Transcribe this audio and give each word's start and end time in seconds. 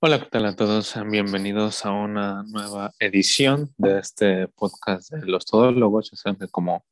Hola, 0.00 0.20
¿qué 0.20 0.26
tal 0.26 0.46
a 0.46 0.54
todos? 0.54 0.94
Bienvenidos 1.10 1.84
a 1.84 1.90
una 1.90 2.44
nueva 2.44 2.92
edición 3.00 3.74
de 3.78 3.98
este 3.98 4.46
podcast 4.46 5.10
de 5.10 5.26
los 5.26 5.44
todólogos. 5.44 6.12
Ya 6.12 6.16
saben 6.16 6.38
que 6.38 6.46
como 6.46 6.84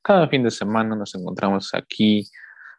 cada 0.00 0.28
fin 0.28 0.42
de 0.44 0.50
semana 0.50 0.96
nos 0.96 1.14
encontramos 1.14 1.74
aquí, 1.74 2.26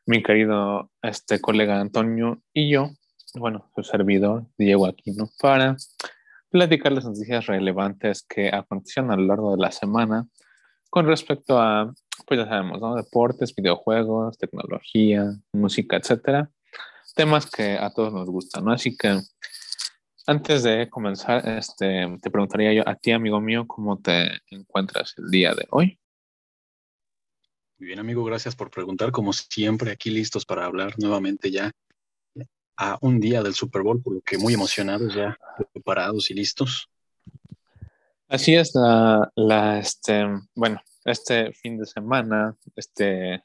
mi 0.07 0.23
querido 0.23 0.89
este 1.03 1.39
colega 1.39 1.79
Antonio 1.79 2.41
y 2.51 2.71
yo, 2.71 2.89
bueno, 3.35 3.69
su 3.75 3.83
servidor 3.83 4.47
Diego 4.57 4.87
Aquino, 4.87 5.29
para 5.39 5.77
platicar 6.49 6.91
las 6.91 7.05
noticias 7.05 7.45
relevantes 7.45 8.23
que 8.23 8.49
acontecieron 8.49 9.11
a 9.11 9.17
lo 9.17 9.27
largo 9.27 9.55
de 9.55 9.61
la 9.61 9.71
semana 9.71 10.25
con 10.89 11.05
respecto 11.05 11.61
a, 11.61 11.93
pues 12.25 12.39
ya 12.39 12.47
sabemos, 12.47 12.81
¿no? 12.81 12.95
Deportes, 12.95 13.53
videojuegos, 13.53 14.35
tecnología, 14.39 15.31
música, 15.53 15.97
etcétera. 15.97 16.49
Temas 17.15 17.45
que 17.45 17.77
a 17.77 17.91
todos 17.91 18.11
nos 18.11 18.27
gustan, 18.27 18.65
¿no? 18.65 18.71
Así 18.71 18.97
que 18.97 19.19
antes 20.29 20.61
de 20.61 20.87
comenzar, 20.91 21.47
este, 21.49 22.05
te 22.21 22.29
preguntaría 22.29 22.71
yo 22.71 22.87
a 22.87 22.93
ti, 22.93 23.11
amigo 23.11 23.41
mío, 23.41 23.65
¿cómo 23.65 23.97
te 23.97 24.29
encuentras 24.51 25.15
el 25.17 25.31
día 25.31 25.55
de 25.55 25.65
hoy? 25.71 25.99
Muy 27.79 27.87
bien, 27.87 27.97
amigo, 27.97 28.23
gracias 28.23 28.55
por 28.55 28.69
preguntar. 28.69 29.11
Como 29.11 29.33
siempre, 29.33 29.89
aquí 29.91 30.11
listos 30.11 30.45
para 30.45 30.65
hablar 30.65 30.93
nuevamente 30.99 31.49
ya 31.49 31.71
a 32.77 32.99
un 33.01 33.19
día 33.19 33.41
del 33.41 33.55
Super 33.55 33.81
Bowl, 33.81 34.03
por 34.03 34.13
lo 34.13 34.21
que 34.21 34.37
muy 34.37 34.53
emocionados 34.53 35.15
ya, 35.15 35.35
preparados 35.73 36.29
y 36.29 36.35
listos. 36.35 36.87
Así 38.27 38.53
es, 38.53 38.75
la, 38.75 39.31
la, 39.35 39.79
este, 39.79 40.27
bueno, 40.53 40.79
este 41.05 41.53
fin 41.53 41.79
de 41.79 41.87
semana, 41.87 42.55
este 42.75 43.43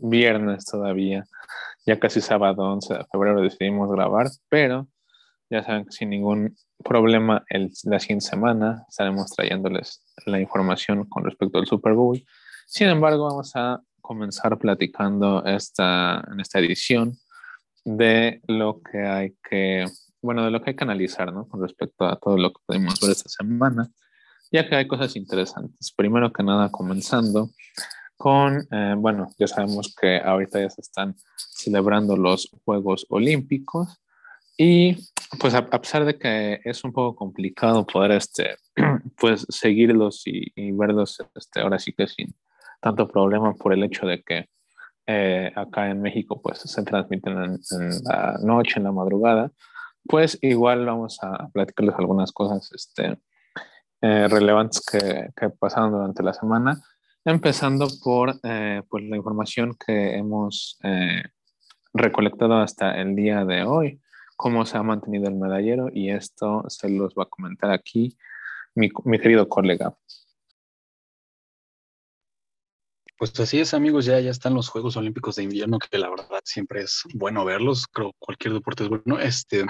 viernes 0.00 0.66
todavía, 0.66 1.24
ya 1.84 1.98
casi 1.98 2.20
sábado 2.20 2.62
11 2.62 2.94
de 2.94 3.04
febrero 3.10 3.40
decidimos 3.40 3.90
grabar, 3.90 4.28
pero 4.48 4.86
ya 5.52 5.62
saben 5.62 5.90
sin 5.90 6.08
ningún 6.08 6.56
problema 6.82 7.44
el, 7.48 7.70
la 7.84 8.00
siguiente 8.00 8.24
semana 8.24 8.86
estaremos 8.88 9.30
trayéndoles 9.30 10.02
la 10.24 10.40
información 10.40 11.04
con 11.08 11.24
respecto 11.24 11.58
al 11.58 11.66
Super 11.66 11.92
Bowl. 11.92 12.24
Sin 12.66 12.88
embargo, 12.88 13.26
vamos 13.28 13.52
a 13.54 13.80
comenzar 14.00 14.58
platicando 14.58 15.44
esta, 15.44 16.24
en 16.32 16.40
esta 16.40 16.58
edición 16.58 17.18
de 17.84 18.40
lo 18.46 18.80
que 18.80 19.06
hay 19.06 19.36
que, 19.48 19.84
bueno, 20.22 20.42
de 20.44 20.50
lo 20.50 20.62
que 20.62 20.70
hay 20.70 20.76
que 20.76 20.84
analizar, 20.84 21.32
¿no? 21.32 21.46
Con 21.46 21.60
respecto 21.60 22.06
a 22.06 22.18
todo 22.18 22.38
lo 22.38 22.50
que 22.50 22.60
pudimos 22.64 22.98
ver 23.00 23.10
esta 23.10 23.28
semana, 23.28 23.90
ya 24.50 24.66
que 24.66 24.74
hay 24.74 24.88
cosas 24.88 25.14
interesantes. 25.16 25.92
Primero 25.94 26.32
que 26.32 26.42
nada, 26.42 26.70
comenzando 26.70 27.50
con, 28.16 28.66
eh, 28.70 28.94
bueno, 28.96 29.28
ya 29.38 29.48
sabemos 29.48 29.94
que 29.94 30.18
ahorita 30.18 30.60
ya 30.60 30.70
se 30.70 30.80
están 30.80 31.14
celebrando 31.36 32.16
los 32.16 32.48
Juegos 32.64 33.04
Olímpicos 33.10 34.00
y 34.56 34.96
pues 35.38 35.54
a, 35.54 35.68
pesar 35.68 36.04
de 36.04 36.18
que 36.18 36.60
es 36.64 36.84
un 36.84 36.92
poco 36.92 37.16
complicado 37.16 37.86
poder 37.86 38.12
este, 38.12 38.56
pues 39.18 39.46
seguirlos 39.48 40.22
y, 40.26 40.72
verlos 40.72 41.22
este, 41.34 41.60
ahora 41.60 41.78
sí 41.78 41.92
que 41.92 42.06
sin 42.06 42.34
tanto 42.80 43.08
problema 43.08 43.54
por 43.54 43.72
el 43.72 43.84
hecho 43.84 44.06
de 44.06 44.22
que 44.22 44.48
eh, 45.06 45.52
acá 45.56 45.88
en 45.90 46.02
México 46.02 46.40
pues 46.42 46.58
se 46.58 46.82
transmiten 46.82 47.32
en, 47.38 47.58
la 48.04 48.38
noche, 48.42 48.74
en 48.76 48.84
la 48.84 48.92
madrugada, 48.92 49.50
pues 50.04 50.38
igual 50.42 50.84
vamos 50.86 51.18
a 51.22 51.48
platicarles 51.48 51.96
algunas 51.98 52.32
cosas 52.32 52.70
este, 52.72 53.18
eh, 54.00 54.28
relevantes 54.28 54.84
que, 54.84 55.30
que, 55.36 55.50
pasaron 55.50 55.92
durante 55.92 56.22
la 56.22 56.34
semana, 56.34 56.80
empezando 57.24 57.88
por 58.02 58.34
eh, 58.42 58.82
pues 58.88 59.04
la 59.04 59.16
información 59.16 59.76
que 59.86 60.16
hemos 60.16 60.78
recolectado 61.94 62.56
hasta 62.56 63.00
el 63.00 63.14
día 63.14 63.44
de 63.44 63.64
hoy 63.64 64.01
cómo 64.42 64.66
se 64.66 64.76
ha 64.76 64.82
mantenido 64.82 65.28
el 65.28 65.36
medallero 65.36 65.88
y 65.94 66.10
esto 66.10 66.64
se 66.66 66.90
los 66.90 67.14
va 67.14 67.22
a 67.22 67.26
comentar 67.26 67.70
aquí 67.70 68.18
mi, 68.74 68.90
querido 69.20 69.48
colega. 69.48 69.96
Pues 73.16 73.38
así 73.38 73.60
es, 73.60 73.72
amigos, 73.72 74.04
ya, 74.04 74.18
ya 74.18 74.32
están 74.32 74.54
los 74.54 74.68
Juegos 74.68 74.96
Olímpicos 74.96 75.36
de 75.36 75.44
Invierno, 75.44 75.78
que 75.78 75.96
la 75.96 76.10
verdad 76.10 76.40
siempre 76.42 76.80
es 76.80 77.04
bueno 77.14 77.44
verlos, 77.44 77.86
creo 77.86 78.10
cualquier 78.18 78.54
deporte 78.54 78.82
es 78.82 78.88
bueno. 78.88 79.20
Este, 79.20 79.64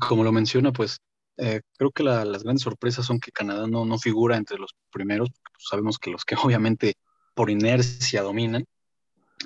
como 0.00 0.24
lo 0.24 0.32
menciona, 0.32 0.72
pues 0.72 0.98
eh, 1.36 1.60
creo 1.78 1.92
que 1.92 2.02
las 2.02 2.42
grandes 2.42 2.62
sorpresas 2.62 3.06
son 3.06 3.20
que 3.20 3.30
Canadá 3.30 3.68
no, 3.68 3.84
no 3.84 3.98
figura 4.00 4.36
entre 4.36 4.58
los 4.58 4.74
primeros, 4.90 5.28
pues, 5.30 5.68
sabemos 5.70 6.00
que 6.00 6.10
los 6.10 6.24
que 6.24 6.34
obviamente 6.42 6.94
por 7.36 7.50
inercia 7.50 8.22
dominan, 8.22 8.64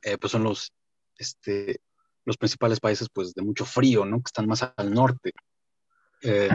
eh, 0.03 0.17
pues 0.17 0.33
son 0.33 0.45
los, 0.45 0.73
este, 1.19 1.83
los 2.27 2.37
principales 2.37 2.81
países 2.81 3.09
pues 3.13 3.33
de 3.33 3.43
mucho 3.43 3.65
frío, 3.65 4.05
¿no? 4.05 4.19
Que 4.19 4.27
están 4.27 4.47
más 4.47 4.63
al 4.63 4.93
norte. 4.93 5.33
Eh, 6.23 6.51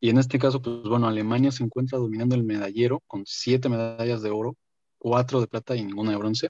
y 0.00 0.10
en 0.10 0.18
este 0.18 0.38
caso, 0.38 0.60
pues 0.60 0.82
bueno, 0.82 1.06
Alemania 1.06 1.52
se 1.52 1.62
encuentra 1.62 1.98
dominando 1.98 2.34
el 2.34 2.42
medallero 2.42 3.00
con 3.06 3.22
siete 3.26 3.68
medallas 3.68 4.22
de 4.22 4.30
oro, 4.30 4.56
cuatro 4.98 5.40
de 5.40 5.46
plata 5.46 5.76
y 5.76 5.84
ninguna 5.84 6.12
de 6.12 6.16
bronce. 6.16 6.48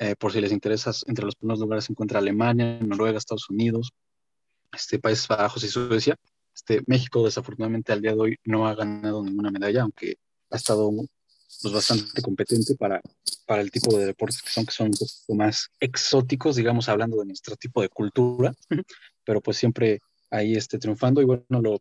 Eh, 0.00 0.14
por 0.16 0.32
si 0.32 0.40
les 0.40 0.52
interesa, 0.52 0.92
entre 1.06 1.24
los 1.24 1.36
primeros 1.36 1.60
lugares 1.60 1.84
se 1.84 1.92
encuentra 1.92 2.18
Alemania, 2.18 2.78
Noruega, 2.80 3.18
Estados 3.18 3.48
Unidos, 3.48 3.90
este, 4.72 4.98
Países 4.98 5.26
Bajos 5.28 5.64
y 5.64 5.68
Suecia. 5.68 6.16
Este, 6.54 6.82
México, 6.86 7.24
desafortunadamente, 7.24 7.92
al 7.92 8.02
día 8.02 8.12
de 8.12 8.20
hoy 8.20 8.36
no 8.44 8.66
ha 8.66 8.74
ganado 8.74 9.22
ninguna 9.22 9.50
medalla, 9.50 9.82
aunque 9.82 10.16
ha 10.50 10.56
estado 10.56 10.90
pues, 11.62 11.72
bastante 11.72 12.22
competente 12.22 12.74
para, 12.76 13.00
para 13.46 13.62
el 13.62 13.70
tipo 13.70 13.96
de 13.96 14.06
deportes 14.06 14.42
que 14.42 14.50
son, 14.50 14.66
que 14.66 14.72
son 14.72 14.88
un 14.88 14.94
poco 14.94 15.34
más 15.34 15.70
exóticos, 15.80 16.56
digamos, 16.56 16.88
hablando 16.88 17.18
de 17.18 17.26
nuestro 17.26 17.56
tipo 17.56 17.82
de 17.82 17.88
cultura, 17.88 18.52
pero 19.24 19.40
pues 19.40 19.56
siempre 19.56 20.00
ahí 20.30 20.54
esté 20.54 20.78
triunfando. 20.78 21.20
Y 21.20 21.24
bueno, 21.24 21.44
lo, 21.48 21.80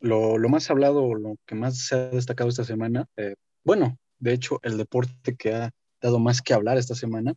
lo, 0.00 0.38
lo, 0.38 0.48
más 0.48 0.70
hablado, 0.70 1.14
lo 1.14 1.36
que 1.46 1.54
más 1.54 1.78
se 1.86 1.94
ha 1.94 2.08
destacado 2.08 2.50
esta 2.50 2.64
semana, 2.64 3.06
eh, 3.16 3.34
bueno, 3.64 3.98
de 4.18 4.32
hecho, 4.32 4.58
el 4.62 4.76
deporte 4.76 5.36
que 5.36 5.54
ha 5.54 5.70
dado 6.00 6.18
más 6.18 6.42
que 6.42 6.54
hablar 6.54 6.78
esta 6.78 6.94
semana 6.94 7.34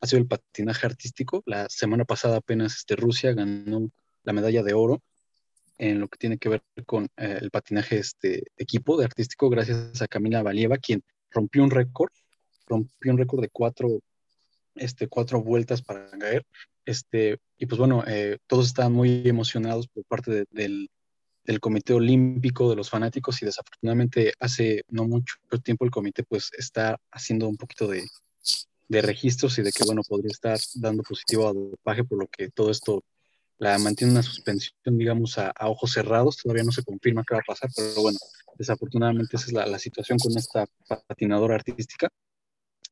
ha 0.00 0.06
sido 0.06 0.20
el 0.20 0.28
patinaje 0.28 0.86
artístico. 0.86 1.42
La 1.46 1.68
semana 1.68 2.04
pasada 2.04 2.38
apenas 2.38 2.76
este, 2.76 2.96
Rusia 2.96 3.32
ganó 3.32 3.90
la 4.22 4.32
medalla 4.32 4.62
de 4.62 4.74
oro 4.74 5.02
en 5.78 6.00
lo 6.00 6.08
que 6.08 6.18
tiene 6.18 6.38
que 6.38 6.48
ver 6.48 6.62
con 6.86 7.04
eh, 7.16 7.38
el 7.40 7.50
patinaje 7.50 7.98
este, 7.98 8.44
equipo 8.56 8.96
de 8.96 9.04
artístico, 9.04 9.48
gracias 9.50 10.00
a 10.02 10.08
Camila 10.08 10.42
Valieva, 10.42 10.78
quien 10.78 11.02
rompió 11.30 11.62
un 11.62 11.70
récord, 11.70 12.10
rompió 12.66 13.12
un 13.12 13.18
récord 13.18 13.40
de 13.40 13.48
cuatro, 13.48 14.00
este, 14.74 15.08
cuatro 15.08 15.42
vueltas 15.42 15.82
para 15.82 16.08
caer. 16.10 16.44
Este, 16.84 17.38
y 17.58 17.66
pues 17.66 17.78
bueno, 17.78 18.04
eh, 18.06 18.38
todos 18.46 18.66
estaban 18.66 18.92
muy 18.92 19.22
emocionados 19.26 19.88
por 19.88 20.04
parte 20.04 20.44
del, 20.50 20.88
del 21.44 21.60
Comité 21.60 21.94
Olímpico, 21.94 22.70
de 22.70 22.76
los 22.76 22.90
fanáticos, 22.90 23.42
y 23.42 23.46
desafortunadamente 23.46 24.32
hace 24.38 24.82
no 24.88 25.06
mucho 25.06 25.36
tiempo 25.62 25.84
el 25.84 25.90
comité 25.90 26.22
pues 26.24 26.50
está 26.56 26.98
haciendo 27.10 27.48
un 27.48 27.56
poquito 27.56 27.86
de, 27.86 28.04
de 28.88 29.02
registros 29.02 29.58
y 29.58 29.62
de 29.62 29.72
que 29.72 29.84
bueno, 29.84 30.02
podría 30.06 30.30
estar 30.30 30.58
dando 30.74 31.02
positivo 31.02 31.48
a 31.48 31.52
dopaje, 31.52 32.04
por 32.04 32.18
lo 32.18 32.28
que 32.28 32.50
todo 32.50 32.70
esto 32.70 33.02
la 33.58 33.78
mantiene 33.78 34.12
una 34.12 34.22
suspensión, 34.22 34.98
digamos, 34.98 35.38
a, 35.38 35.52
ojos 35.60 35.92
cerrados. 35.92 36.38
Todavía 36.38 36.64
no 36.64 36.72
se 36.72 36.82
confirma 36.82 37.24
qué 37.26 37.34
va 37.34 37.40
a 37.40 37.46
pasar, 37.46 37.70
pero 37.74 38.02
bueno, 38.02 38.18
desafortunadamente 38.56 39.36
esa 39.36 39.46
es 39.46 39.52
la, 39.52 39.78
situación 39.78 40.18
con 40.18 40.36
esta 40.36 40.66
patinadora 41.06 41.54
artística. 41.54 42.08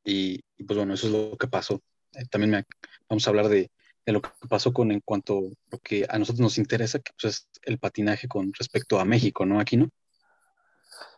Y, 0.05 0.43
pues 0.67 0.77
bueno, 0.77 0.95
eso 0.95 1.07
es 1.07 1.13
lo 1.13 1.37
que 1.37 1.49
pasó. 1.49 1.81
Eh, 2.13 2.27
también 2.31 2.65
vamos 3.09 3.27
a 3.27 3.31
hablar 3.31 3.49
de, 3.49 3.71
lo 4.07 4.21
que 4.21 4.31
pasó 4.49 4.73
con 4.73 4.91
en 4.91 5.01
cuanto 5.01 5.39
a 5.39 5.43
lo 5.73 5.79
que 5.79 6.07
a 6.09 6.19
nosotros 6.19 6.41
nos 6.41 6.59
interesa, 6.59 6.99
que 6.99 7.13
pues, 7.21 7.35
es 7.35 7.49
el 7.63 7.79
patinaje 7.79 8.29
con 8.29 8.53
respecto 8.53 8.99
a 8.99 9.05
México, 9.05 9.47
¿no? 9.47 9.61
Aquí, 9.61 9.77
¿no? 9.77 9.89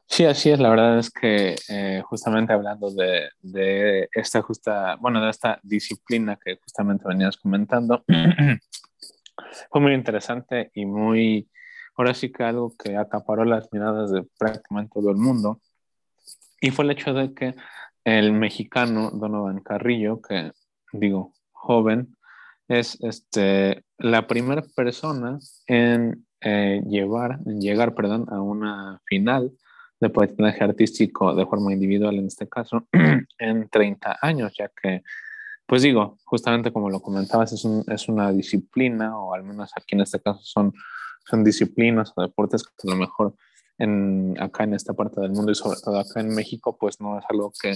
Sí, 0.06 0.26
así 0.26 0.50
es. 0.50 0.60
La 0.60 0.68
verdad 0.68 0.98
es 0.98 1.10
que 1.10 1.56
eh, 1.68 2.02
justamente 2.04 2.52
hablando 2.52 2.90
de, 2.90 3.30
de, 3.40 4.08
esta 4.12 4.42
justa, 4.42 4.96
bueno, 5.00 5.24
de 5.24 5.30
esta 5.30 5.58
disciplina 5.62 6.38
que 6.42 6.56
justamente 6.56 7.04
venías 7.08 7.36
comentando, 7.38 8.04
fue 9.70 9.80
muy 9.80 9.94
interesante 9.94 10.70
y 10.74 10.86
muy, 10.86 11.48
ahora 11.96 12.14
sí 12.14 12.30
que 12.32 12.44
algo 12.44 12.74
que 12.76 12.96
acaparó 12.96 13.44
las 13.44 13.72
miradas 13.72 14.10
de 14.10 14.24
prácticamente 14.38 14.92
todo 14.94 15.10
el 15.10 15.16
mundo. 15.16 15.60
Y 16.60 16.70
fue 16.70 16.84
el 16.84 16.92
hecho 16.92 17.12
de 17.12 17.34
que 17.34 17.54
el 18.04 18.32
mexicano 18.32 19.10
Donovan 19.10 19.60
Carrillo, 19.60 20.20
que 20.20 20.52
digo, 20.92 21.32
joven, 21.52 22.16
es 22.68 22.98
este, 23.02 23.84
la 23.98 24.26
primera 24.26 24.62
persona 24.74 25.38
en 25.66 26.26
eh, 26.40 26.82
llevar, 26.86 27.38
en 27.46 27.60
llegar 27.60 27.94
perdón, 27.94 28.26
a 28.30 28.40
una 28.40 29.00
final 29.06 29.52
de 30.00 30.10
patinaje 30.10 30.62
artístico 30.62 31.34
de 31.34 31.46
forma 31.46 31.72
individual, 31.72 32.16
en 32.16 32.26
este 32.26 32.48
caso, 32.48 32.86
en 33.38 33.68
30 33.68 34.18
años, 34.20 34.52
ya 34.58 34.68
que 34.68 35.02
pues 35.66 35.82
digo, 35.82 36.18
justamente 36.24 36.72
como 36.72 36.90
lo 36.90 37.00
comentabas, 37.00 37.52
es, 37.52 37.64
un, 37.64 37.84
es, 37.88 38.08
una 38.08 38.32
disciplina, 38.32 39.18
o 39.18 39.34
al 39.34 39.44
menos 39.44 39.70
aquí 39.76 39.94
en 39.94 40.02
este 40.02 40.20
caso 40.20 40.40
son, 40.42 40.72
son 41.28 41.42
disciplinas 41.42 42.12
o 42.16 42.22
deportes 42.22 42.64
que 42.64 42.88
a 42.88 42.90
lo 42.90 42.96
mejor 42.96 43.34
en, 43.78 44.36
acá 44.40 44.64
en 44.64 44.74
esta 44.74 44.92
parte 44.92 45.20
del 45.20 45.32
mundo 45.32 45.52
y 45.52 45.54
sobre 45.54 45.80
todo 45.82 45.98
acá 45.98 46.20
en 46.20 46.34
México, 46.34 46.76
pues 46.78 47.00
no 47.00 47.18
es 47.18 47.24
algo 47.28 47.52
que 47.60 47.74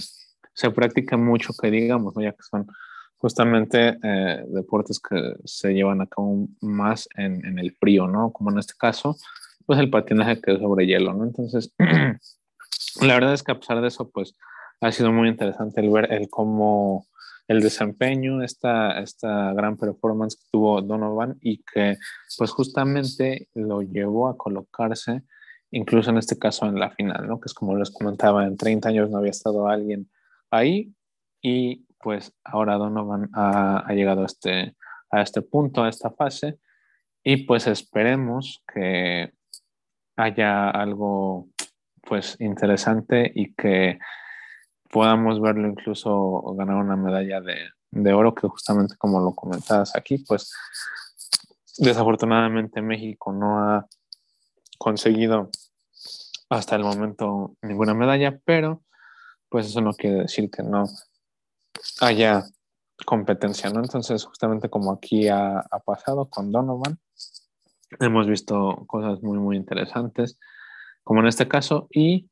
se 0.53 0.71
practica 0.71 1.17
mucho, 1.17 1.53
que 1.59 1.71
digamos, 1.71 2.15
¿no? 2.15 2.21
ya 2.21 2.33
que 2.33 2.43
son 2.43 2.67
justamente 3.17 3.97
eh, 4.01 4.43
deportes 4.47 4.99
que 4.99 5.33
se 5.43 5.73
llevan 5.73 6.01
a 6.01 6.07
cabo 6.07 6.47
más 6.61 7.07
en, 7.15 7.45
en, 7.45 7.59
el 7.59 7.75
frío, 7.75 8.07
¿no? 8.07 8.31
Como 8.31 8.49
en 8.49 8.59
este 8.59 8.75
caso, 8.77 9.17
pues 9.65 9.77
el 9.79 9.89
patinaje 9.89 10.39
que 10.41 10.53
es 10.53 10.59
sobre 10.59 10.85
hielo, 10.85 11.13
¿no? 11.13 11.25
Entonces, 11.25 11.73
la 13.01 13.13
verdad 13.13 13.33
es 13.33 13.43
que 13.43 13.51
a 13.51 13.59
pesar 13.59 13.81
de 13.81 13.89
eso, 13.89 14.09
pues 14.09 14.35
ha 14.79 14.91
sido 14.93 15.11
muy 15.11 15.27
interesante 15.27 15.81
el 15.81 15.89
ver 15.89 16.13
el 16.13 16.29
cómo 16.29 17.05
el 17.49 17.61
desempeño, 17.61 18.43
esta, 18.43 18.99
esta 18.99 19.51
gran 19.53 19.75
performance 19.75 20.35
que 20.35 20.45
tuvo 20.51 20.83
Donovan 20.83 21.39
y 21.41 21.63
que 21.63 21.97
pues 22.37 22.51
justamente 22.51 23.49
lo 23.55 23.81
llevó 23.81 24.29
a 24.29 24.37
colocarse 24.37 25.23
incluso 25.71 26.11
en 26.11 26.19
este 26.19 26.37
caso 26.37 26.67
en 26.67 26.79
la 26.79 26.91
final, 26.91 27.27
¿no? 27.27 27.39
Que 27.39 27.47
es 27.47 27.55
como 27.55 27.75
les 27.75 27.89
comentaba, 27.89 28.45
en 28.45 28.55
30 28.55 28.89
años 28.89 29.09
no 29.09 29.17
había 29.17 29.31
estado 29.31 29.67
alguien 29.67 30.11
ahí 30.51 30.93
y 31.41 31.87
pues 31.99 32.33
ahora 32.43 32.75
Donovan 32.75 33.29
ha, 33.33 33.83
llegado 33.93 34.21
a 34.21 34.25
este, 34.27 34.75
a 35.09 35.21
este 35.23 35.41
punto, 35.41 35.83
a 35.83 35.89
esta 35.89 36.11
fase 36.11 36.59
y 37.23 37.45
pues 37.47 37.65
esperemos 37.65 38.63
que 38.71 39.33
haya 40.15 40.69
algo 40.69 41.49
pues 42.01 42.37
interesante 42.39 43.31
y 43.33 43.55
que 43.55 43.97
podamos 44.91 45.41
verlo 45.41 45.67
incluso 45.67 46.41
ganar 46.57 46.75
una 46.77 46.95
medalla 46.95 47.41
de, 47.41 47.69
de 47.91 48.13
oro 48.13 48.33
que 48.33 48.47
justamente 48.47 48.95
como 48.97 49.21
lo 49.21 49.33
comentabas 49.33 49.95
aquí 49.95 50.17
pues 50.19 50.51
desafortunadamente 51.77 52.81
México 52.81 53.31
no 53.31 53.59
ha 53.59 53.87
conseguido 54.77 55.49
hasta 56.49 56.75
el 56.75 56.83
momento 56.83 57.55
ninguna 57.61 57.93
medalla, 57.93 58.39
pero 58.43 58.83
pues 59.49 59.67
eso 59.67 59.81
no 59.81 59.93
quiere 59.93 60.21
decir 60.21 60.49
que 60.49 60.63
no 60.63 60.85
haya 62.01 62.43
competencia, 63.05 63.69
¿no? 63.69 63.81
Entonces, 63.81 64.25
justamente 64.25 64.69
como 64.69 64.91
aquí 64.91 65.27
ha, 65.27 65.59
ha 65.59 65.79
pasado 65.79 66.29
con 66.29 66.51
Donovan, 66.51 66.99
hemos 67.99 68.27
visto 68.27 68.83
cosas 68.87 69.21
muy, 69.21 69.37
muy 69.37 69.57
interesantes, 69.57 70.37
como 71.03 71.21
en 71.21 71.27
este 71.27 71.47
caso, 71.47 71.87
y 71.91 72.29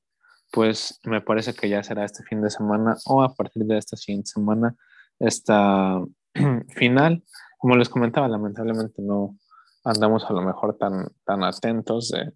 pues 0.52 1.00
me 1.04 1.22
parece 1.22 1.54
que 1.54 1.70
ya 1.70 1.84
será 1.84 2.06
este 2.06 2.24
fin 2.24 2.42
de 2.42 2.50
semana 2.50 2.96
o 3.06 3.22
a 3.24 3.34
partir 3.34 3.66
de 3.66 3.78
esta 3.78 3.98
siguiente 3.98 4.30
semana 4.30 4.76
esta 5.20 6.02
final. 6.76 7.24
Como 7.58 7.76
les 7.76 7.90
comentaba, 7.90 8.28
lamentablemente 8.28 9.02
no, 9.02 9.38
andamos 9.84 10.26
a 10.26 10.34
lo 10.34 10.42
mejor 10.42 10.78
tan, 10.78 11.08
tan 11.26 11.44
atentos 11.44 12.10
de, 12.10 12.34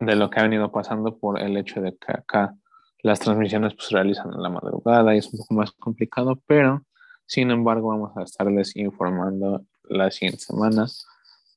de 0.00 0.16
lo 0.16 0.30
que 0.30 0.40
ha 0.40 0.44
venido 0.44 0.72
pasando 0.72 1.18
por 1.18 1.40
el 1.40 1.56
hecho 1.56 1.80
de 1.80 1.96
que 1.96 2.12
acá 2.12 2.54
las 3.02 3.20
transmisiones 3.20 3.74
pues, 3.74 3.88
se 3.88 3.94
realizan 3.94 4.32
en 4.32 4.42
la 4.42 4.48
madrugada 4.48 5.14
y 5.14 5.18
es 5.18 5.32
un 5.32 5.40
poco 5.40 5.54
más 5.54 5.72
complicado, 5.72 6.40
pero 6.46 6.82
sin 7.26 7.50
embargo 7.50 7.88
vamos 7.88 8.16
a 8.16 8.22
estarles 8.22 8.76
informando 8.76 9.64
la 9.84 10.10
siguiente 10.10 10.40
semana 10.40 10.86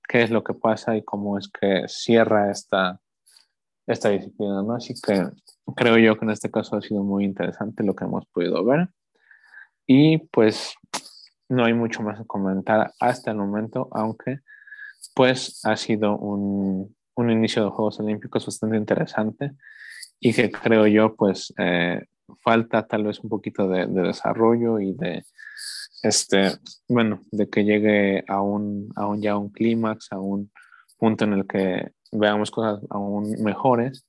qué 0.08 0.24
es 0.24 0.30
lo 0.30 0.44
que 0.44 0.54
pasa 0.54 0.96
y 0.96 1.04
cómo 1.04 1.38
es 1.38 1.50
que 1.50 1.86
cierra 1.88 2.52
esta, 2.52 3.00
esta 3.88 4.10
disciplina, 4.10 4.62
¿no? 4.62 4.76
Así 4.76 4.94
que 5.02 5.28
creo 5.74 5.98
yo 5.98 6.18
que 6.18 6.26
en 6.26 6.32
este 6.32 6.52
caso 6.52 6.76
ha 6.76 6.82
sido 6.82 7.04
muy 7.04 7.26
interesante 7.26 7.84
lo 7.84 7.96
que 7.96 8.06
hemos 8.06 8.26
podido 8.28 8.64
ver. 8.64 8.90
Y 9.88 10.18
pues 10.18 10.76
no 11.50 11.66
hay 11.66 11.74
mucho 11.74 12.02
más 12.02 12.20
que 12.20 12.26
comentar 12.26 12.94
hasta 13.00 13.32
el 13.32 13.38
momento, 13.38 13.88
aunque 13.92 14.40
pues 15.14 15.64
ha 15.66 15.76
sido 15.78 16.18
un, 16.18 16.96
un 17.16 17.32
inicio 17.32 17.64
de 17.64 17.72
Juegos 17.72 18.00
Olímpicos 18.00 18.46
bastante 18.46 18.78
interesante 18.78 19.52
y 20.20 20.34
que 20.34 20.52
creo 20.52 20.88
yo 20.88 21.16
pues 21.16 21.54
eh, 21.58 22.02
falta 22.44 22.88
tal 22.88 23.04
vez 23.04 23.20
un 23.20 23.30
poquito 23.30 23.68
de, 23.68 23.86
de, 23.86 24.02
desarrollo 24.02 24.80
y 24.80 24.94
de 24.94 25.24
este 26.02 26.54
bueno 26.88 27.22
de 27.32 27.50
que 27.50 27.64
llegue 27.64 28.24
a 28.28 28.42
un, 28.42 28.90
a 28.96 29.08
un 29.08 29.22
ya 29.22 29.38
un 29.38 29.50
clímax 29.50 30.12
a 30.12 30.20
un 30.20 30.52
punto 30.98 31.26
en 31.26 31.34
el 31.34 31.48
que 31.48 31.92
veamos 32.12 32.52
cosas 32.52 32.82
aún 32.90 33.32
mejores 33.42 34.06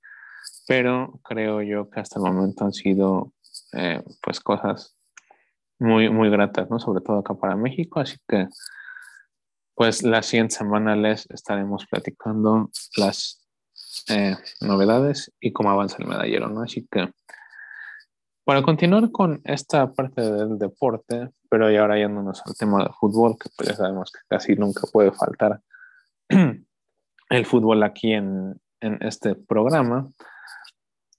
pero 0.66 1.20
creo 1.25 1.62
yo 1.62 1.88
que 1.90 2.00
hasta 2.00 2.19
el 2.19 2.25
momento 2.25 2.64
han 2.64 2.72
sido 2.72 3.32
eh, 3.72 4.02
pues 4.22 4.40
cosas 4.40 4.96
muy 5.78 6.08
muy 6.10 6.31
gratas 6.31 6.70
no 6.70 6.78
sobre 6.78 7.02
todo 7.02 7.19
acá 7.19 7.34
para 7.34 7.56
México 7.56 8.00
así 8.00 8.16
que 8.28 8.48
pues 9.76 10.02
la 10.02 10.22
siguiente 10.22 10.56
semana 10.56 10.96
les 10.96 11.31
estaremos 11.31 11.87
platicando 11.87 12.70
las 12.96 13.46
eh, 14.08 14.37
novedades 14.60 15.32
y 15.38 15.52
cómo 15.52 15.70
avanza 15.70 15.98
el 15.98 16.08
medallero, 16.08 16.48
¿no? 16.48 16.62
Así 16.62 16.88
que 16.90 17.12
para 18.44 18.62
continuar 18.62 19.10
con 19.10 19.43
esta 19.44 19.93
parte 19.93 20.22
del 20.22 20.58
deporte, 20.58 21.31
pero 21.50 21.70
y 21.70 21.76
ahora 21.76 21.98
yéndonos 21.98 22.43
al 22.46 22.56
tema 22.56 22.78
del 22.78 22.93
fútbol, 22.98 23.37
que 23.38 23.50
pues 23.56 23.70
ya 23.70 23.75
sabemos 23.75 24.12
que 24.12 24.20
casi 24.28 24.54
nunca 24.54 24.82
puede 24.90 25.12
faltar 25.12 25.60
el 27.31 27.46
fútbol 27.46 27.82
aquí 27.82 28.12
en, 28.12 28.58
en 28.81 29.02
este 29.02 29.34
programa, 29.34 30.08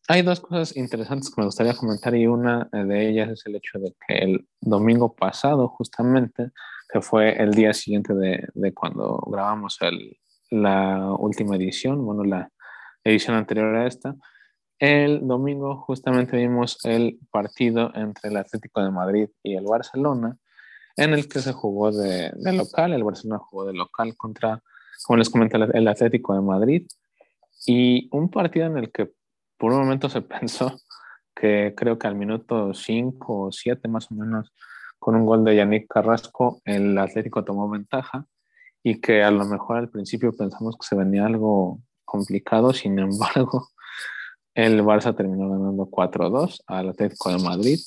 hay 0.07 0.21
dos 0.21 0.39
cosas 0.39 0.75
interesantes 0.77 1.29
que 1.29 1.41
me 1.41 1.45
gustaría 1.45 1.73
comentar 1.73 2.15
y 2.15 2.27
una 2.27 2.69
de 2.71 3.09
ellas 3.09 3.29
es 3.29 3.45
el 3.45 3.57
hecho 3.57 3.77
de 3.77 3.93
que 4.07 4.17
el 4.19 4.47
domingo 4.61 5.13
pasado, 5.13 5.67
justamente, 5.67 6.51
que 6.89 7.01
fue 7.01 7.41
el 7.41 7.51
día 7.51 7.73
siguiente 7.73 8.13
de, 8.13 8.47
de 8.53 8.73
cuando 8.73 9.17
grabamos 9.27 9.77
el, 9.81 10.17
la 10.49 11.13
última 11.19 11.57
edición, 11.57 12.05
bueno, 12.05 12.23
la 12.23 12.49
edición 13.03 13.35
anterior 13.35 13.75
a 13.75 13.85
esta. 13.85 14.15
El 14.79 15.27
domingo 15.27 15.81
justamente 15.81 16.37
vimos 16.37 16.77
el 16.85 17.19
partido 17.29 17.91
entre 17.93 18.29
el 18.29 18.37
Atlético 18.37 18.81
de 18.81 18.91
Madrid 18.91 19.29
y 19.43 19.55
el 19.55 19.65
Barcelona, 19.65 20.37
en 20.95 21.13
el 21.13 21.27
que 21.27 21.39
se 21.39 21.51
jugó 21.51 21.91
de, 21.91 22.31
de 22.33 22.53
local, 22.53 22.93
el 22.93 23.03
Barcelona 23.03 23.39
jugó 23.39 23.65
de 23.65 23.73
local 23.73 24.15
contra, 24.15 24.63
como 25.05 25.17
les 25.17 25.29
comenté, 25.29 25.57
el 25.57 25.87
Atlético 25.87 26.33
de 26.33 26.41
Madrid, 26.41 26.87
y 27.65 28.07
un 28.11 28.29
partido 28.29 28.67
en 28.67 28.77
el 28.77 28.91
que 28.91 29.16
por 29.57 29.73
un 29.73 29.79
momento 29.79 30.09
se 30.09 30.21
pensó 30.21 30.79
que 31.35 31.73
creo 31.75 31.99
que 31.99 32.07
al 32.07 32.15
minuto 32.15 32.73
5 32.73 33.39
o 33.39 33.51
7 33.51 33.87
más 33.87 34.11
o 34.11 34.15
menos 34.15 34.51
con 34.99 35.15
un 35.15 35.25
gol 35.25 35.43
de 35.43 35.55
Yannick 35.55 35.87
Carrasco, 35.87 36.61
el 36.65 36.97
Atlético 36.97 37.43
tomó 37.43 37.69
ventaja 37.69 38.25
y 38.83 38.99
que 38.99 39.23
a 39.23 39.31
lo 39.31 39.45
mejor 39.45 39.77
al 39.77 39.89
principio 39.89 40.33
pensamos 40.33 40.75
que 40.77 40.87
se 40.87 40.95
venía 40.95 41.25
algo 41.25 41.79
complicado, 42.05 42.73
sin 42.73 42.97
embargo, 42.99 43.69
el 44.55 44.81
Barça 44.83 45.15
terminó 45.15 45.49
ganando 45.49 45.85
4-2 45.85 46.63
al 46.65 46.89
Atlético 46.89 47.29
de 47.29 47.43
Madrid. 47.43 47.79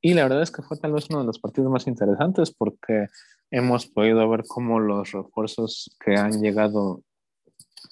Y 0.00 0.14
la 0.14 0.24
verdad 0.24 0.42
es 0.42 0.50
que 0.50 0.62
fue 0.62 0.76
tal 0.76 0.92
vez 0.92 1.06
uno 1.08 1.20
de 1.20 1.26
los 1.26 1.38
partidos 1.38 1.70
más 1.70 1.86
interesantes 1.86 2.52
porque 2.52 3.06
hemos 3.50 3.86
podido 3.86 4.28
ver 4.28 4.44
cómo 4.46 4.80
los 4.80 5.12
refuerzos 5.12 5.96
que 6.04 6.16
han 6.16 6.42
llegado, 6.42 7.02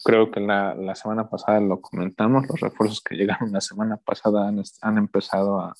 creo 0.02 0.30
que 0.30 0.40
la, 0.40 0.74
la 0.74 0.94
semana 0.94 1.28
pasada 1.28 1.60
lo 1.60 1.80
comentamos, 1.80 2.46
los 2.48 2.60
refuerzos 2.60 3.00
que 3.00 3.14
llegaron 3.14 3.52
la 3.52 3.60
semana 3.60 3.96
pasada 3.96 4.48
han, 4.48 4.62
han 4.80 4.98
empezado 4.98 5.60
a, 5.60 5.74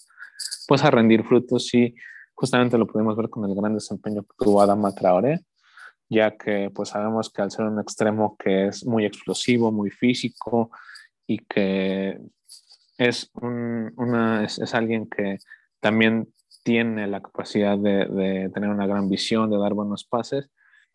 pues 0.67 0.85
a 0.85 0.91
rendir 0.91 1.25
frutos 1.25 1.73
y 1.75 1.95
justamente 2.35 2.79
lo 2.79 2.87
pudimos 2.87 3.17
ver 3.17 3.29
con 3.29 3.49
el 3.49 3.55
gran 3.55 3.75
desempeño 3.75 4.23
que 4.23 4.35
tuvo 4.39 4.61
Adama 4.61 4.95
Traoré, 4.95 5.41
ya 6.09 6.37
que 6.37 6.71
pues 6.75 6.91
sabemos 6.91 7.31
que 7.31 7.43
al 7.43 7.51
ser 7.51 7.67
un 7.67 7.81
extremo 7.81 8.37
que 8.37 8.69
es 8.69 8.85
muy 8.87 9.05
explosivo, 9.05 9.73
muy 9.73 9.91
físico 9.91 10.71
y 11.27 11.39
que 11.39 12.19
es, 12.99 13.31
un, 13.35 13.93
una, 13.97 14.45
es, 14.45 14.59
es 14.59 14.75
alguien 14.75 15.09
que 15.09 15.39
también 15.81 16.29
tiene 16.63 17.07
la 17.09 17.21
capacidad 17.21 17.77
de, 17.77 18.07
de, 18.07 18.51
tener 18.51 18.71
una 18.71 18.87
gran 18.87 19.09
visión, 19.09 19.51
de 19.51 19.59
dar 19.59 19.75
buenos 19.75 20.05
pases. 20.05 20.49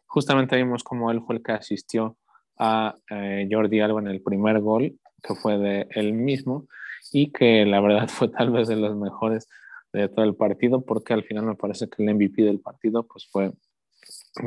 Justamente 0.06 0.56
vimos 0.56 0.84
como 0.84 1.12
él 1.12 1.22
fue 1.26 1.36
el 1.36 1.44
que 1.44 1.52
asistió 1.52 2.18
a 2.58 2.96
eh, 3.10 3.48
Jordi 3.52 3.80
Alba 3.80 4.02
en 4.02 4.08
el 4.08 4.22
primer 4.22 4.60
gol, 4.60 4.98
que 5.22 5.36
fue 5.36 5.58
de 5.58 5.88
él 5.92 6.14
mismo, 6.14 6.68
y 7.12 7.32
que 7.32 7.66
la 7.66 7.80
verdad 7.82 8.08
fue 8.10 8.30
tal 8.30 8.52
vez 8.52 8.68
de 8.68 8.76
los 8.76 8.96
mejores 8.96 9.48
de 9.94 10.10
todo 10.10 10.26
el 10.26 10.36
partido, 10.36 10.82
porque 10.82 11.14
al 11.14 11.24
final 11.24 11.46
me 11.46 11.56
parece 11.56 11.88
que 11.90 12.04
el 12.04 12.14
MVP 12.14 12.44
del 12.44 12.60
partido 12.60 13.08
pues 13.08 13.28
fue 13.32 13.52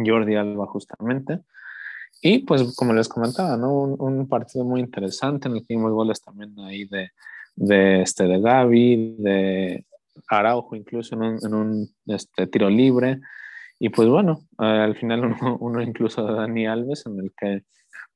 Jordi 0.04 0.36
Alba 0.36 0.66
justamente. 0.66 1.40
Y 2.22 2.40
pues 2.40 2.74
como 2.76 2.92
les 2.92 3.08
comentaba, 3.08 3.56
¿no? 3.56 3.72
Un, 3.72 4.28
partido 4.28 4.64
muy 4.64 4.80
interesante 4.80 5.48
en 5.48 5.56
el 5.56 5.60
que 5.60 5.74
vimos 5.74 5.92
goles 5.92 6.20
también 6.20 6.54
ahí 6.60 6.84
de, 6.84 7.08
de, 7.56 8.02
este, 8.02 8.24
de 8.24 8.40
Gaby, 8.40 9.16
de 9.18 9.86
Araujo 10.28 10.76
incluso 10.76 11.14
en 11.14 11.54
un, 11.54 11.88
en 12.06 12.14
este, 12.14 12.46
tiro 12.46 12.68
libre. 12.68 13.20
Y 13.78 13.88
pues 13.88 14.08
bueno, 14.08 14.42
al 14.58 14.96
final 14.96 15.24
uno, 15.40 15.56
uno, 15.60 15.82
incluso 15.82 16.26
de 16.26 16.34
Dani 16.34 16.66
Alves 16.66 17.06
en 17.06 17.18
el 17.18 17.32
que, 17.38 17.64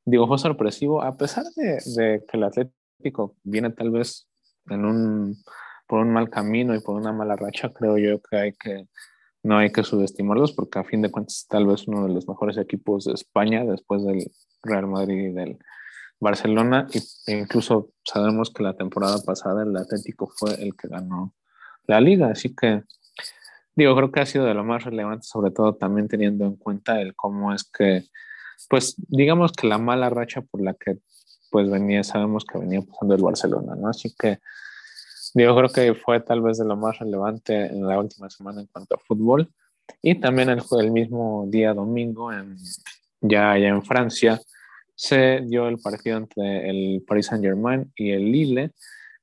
digo, 0.05 0.27
fue 0.27 0.39
sorpresivo, 0.39 1.03
a 1.03 1.17
pesar 1.17 1.45
de, 1.57 2.23
que 2.29 2.37
el 2.37 2.45
Atlético 2.45 3.37
viene 3.43 3.71
tal 3.71 3.91
vez 3.91 4.29
en 4.69 4.85
un 4.85 5.37
por 5.87 6.01
un 6.01 6.13
mal 6.13 6.31
camino 6.31 6.75
y 6.75 6.81
por 6.81 6.97
una 6.97 7.13
mala 7.13 7.37
racha, 7.37 7.71
creo 7.73 7.99
yo 7.99 8.19
que 8.23 8.89
no 9.43 9.59
hay 9.59 9.71
que 9.71 9.85
subestimarlos 9.85 10.53
porque 10.53 10.79
a 10.79 10.85
fin 10.85 11.03
de 11.03 11.11
cuentas 11.11 11.47
tal 11.49 11.67
vez 11.67 11.87
uno 11.87 12.07
de 12.07 12.15
los 12.15 12.27
mejores 12.27 12.57
equipos 12.57 13.05
de 13.05 13.13
España 13.13 13.65
después 13.65 14.03
del 14.03 14.31
Real 14.63 14.87
Madrid 14.87 15.29
y 15.29 15.33
del 15.33 15.59
Barcelona 16.19 16.87
e 17.27 17.33
incluso 17.33 17.91
sabemos 18.03 18.51
que 18.51 18.63
la 18.63 18.75
temporada 18.75 19.19
pasada 19.23 19.63
el 19.63 19.77
Atlético 19.77 20.33
fue 20.35 20.55
el 20.63 20.75
que 20.75 20.89
ganó 20.89 21.35
la 21.87 22.01
liga, 22.01 22.29
así 22.29 22.55
que 22.55 22.83
digo, 23.77 23.95
creo 23.97 24.13
que 24.13 24.21
ha 24.21 24.27
sido 24.27 24.47
de 24.47 24.55
lo 24.55 24.65
más 24.65 24.85
relevante, 24.85 25.27
sobre 25.27 25.51
todo 25.51 25.75
también 25.75 26.09
teniendo 26.09 26.45
en 26.47 26.57
cuenta 26.57 27.01
el 27.01 27.15
cómo 27.15 27.53
es 27.53 27.65
que, 27.65 28.05
pues, 28.69 28.95
digamos 29.09 29.53
que 29.53 29.67
la 29.67 29.79
mala 29.79 30.11
racha 30.11 30.43
por 30.43 30.63
la 30.63 30.75
que 30.75 30.99
pues 31.51 31.71
venía, 31.71 32.03
sabemos 32.03 32.45
que 32.45 32.59
venía 32.59 32.83
pasando 32.83 33.15
el 33.15 33.23
Barcelona, 33.23 33.77
¿no? 33.77 33.89
Así 33.89 34.13
que 34.19 34.41
yo 35.35 35.57
creo 35.57 35.69
que 35.69 35.95
fue 35.95 36.21
tal 36.21 36.43
vez 36.43 36.59
de 36.59 36.65
lo 36.65 36.77
más 36.77 36.99
relevante 36.99 37.67
en 37.67 37.87
la 37.87 37.99
última 37.99 38.29
semana 38.31 38.61
en 38.61 38.67
cuanto 38.67 38.97
a 38.97 38.99
fútbol. 38.99 39.53
Y 40.03 40.17
también 40.17 40.49
el, 40.49 40.91
mismo 40.91 41.47
día 41.49 41.75
domingo, 41.75 42.33
en, 42.33 42.57
ya 43.21 43.53
allá 43.53 43.69
en 43.69 43.85
Francia, 43.85 44.41
se 44.95 45.43
dio 45.45 45.69
el 45.69 45.79
partido 45.79 46.17
entre 46.19 46.71
el 46.71 47.05
Paris 47.07 47.27
Saint 47.27 47.45
Germain 47.45 47.93
y 47.97 48.13
el 48.13 48.31
Lille, 48.31 48.71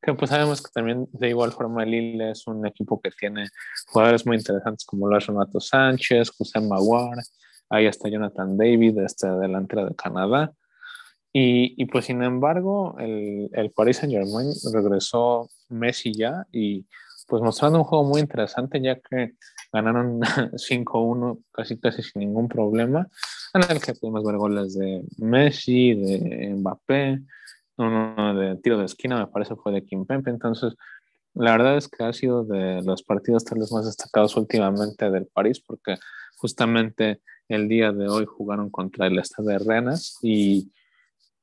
que 0.01 0.13
pues 0.13 0.31
sabemos 0.31 0.61
que 0.61 0.71
también 0.73 1.07
de 1.11 1.29
igual 1.29 1.51
forma 1.51 1.83
el 1.83 1.91
Lille 1.91 2.31
es 2.31 2.47
un 2.47 2.65
equipo 2.65 2.99
que 2.99 3.11
tiene 3.11 3.47
jugadores 3.87 4.25
muy 4.25 4.37
interesantes 4.37 4.85
como 4.85 5.07
lo 5.07 5.17
es 5.17 5.27
Renato 5.27 5.59
Sánchez, 5.59 6.29
José 6.31 6.59
Maguire, 6.59 7.23
ahí 7.71 7.87
está 7.87 8.09
Jonathan 8.09 8.57
David, 8.57 8.99
este 8.99 9.27
delantero 9.27 9.85
de 9.85 9.95
Canadá, 9.95 10.53
y, 11.33 11.85
pues 11.85 12.05
sin 12.05 12.21
embargo, 12.23 12.97
el, 12.99 13.49
el 13.53 13.71
Paris 13.71 13.97
Saint 13.97 14.13
Germain 14.13 14.51
regresó 14.73 15.49
Messi 15.69 16.13
ya 16.13 16.45
y 16.51 16.85
pues 17.27 17.41
mostrando 17.41 17.77
un 17.77 17.85
juego 17.85 18.03
muy 18.03 18.19
interesante 18.19 18.81
ya 18.81 18.99
que 18.99 19.35
ganaron 19.71 20.19
5-1 20.51 21.41
casi 21.53 21.79
casi 21.79 22.03
sin 22.03 22.19
ningún 22.19 22.49
problema, 22.49 23.07
en 23.53 23.61
el 23.71 23.81
que 23.81 23.93
pudimos 23.93 24.25
ver 24.25 24.35
goles 24.35 24.73
de 24.77 25.03
Messi, 25.19 25.93
de 25.95 26.53
Mbappé, 26.55 27.21
uno 27.77 28.35
de 28.35 28.57
tiro 28.57 28.77
de 28.77 28.85
esquina 28.85 29.17
me 29.17 29.27
parece 29.27 29.55
fue 29.55 29.71
de 29.71 29.85
Kim 29.85 30.05
Pempe, 30.05 30.29
entonces 30.29 30.75
la 31.33 31.53
verdad 31.53 31.77
es 31.77 31.87
que 31.87 32.03
ha 32.03 32.11
sido 32.11 32.43
de 32.43 32.81
los 32.81 33.03
partidos 33.03 33.45
tal 33.45 33.59
vez 33.59 33.71
más 33.71 33.85
destacados 33.85 34.35
últimamente 34.35 35.09
del 35.09 35.27
París 35.27 35.61
porque 35.65 35.95
justamente 36.41 37.21
el 37.47 37.67
día 37.67 37.91
de 37.91 38.07
hoy 38.09 38.25
jugaron 38.25 38.71
contra 38.71 39.05
el 39.05 39.19
Estado 39.19 39.49
de 39.49 39.59
Rennes 39.59 40.17
y 40.23 40.71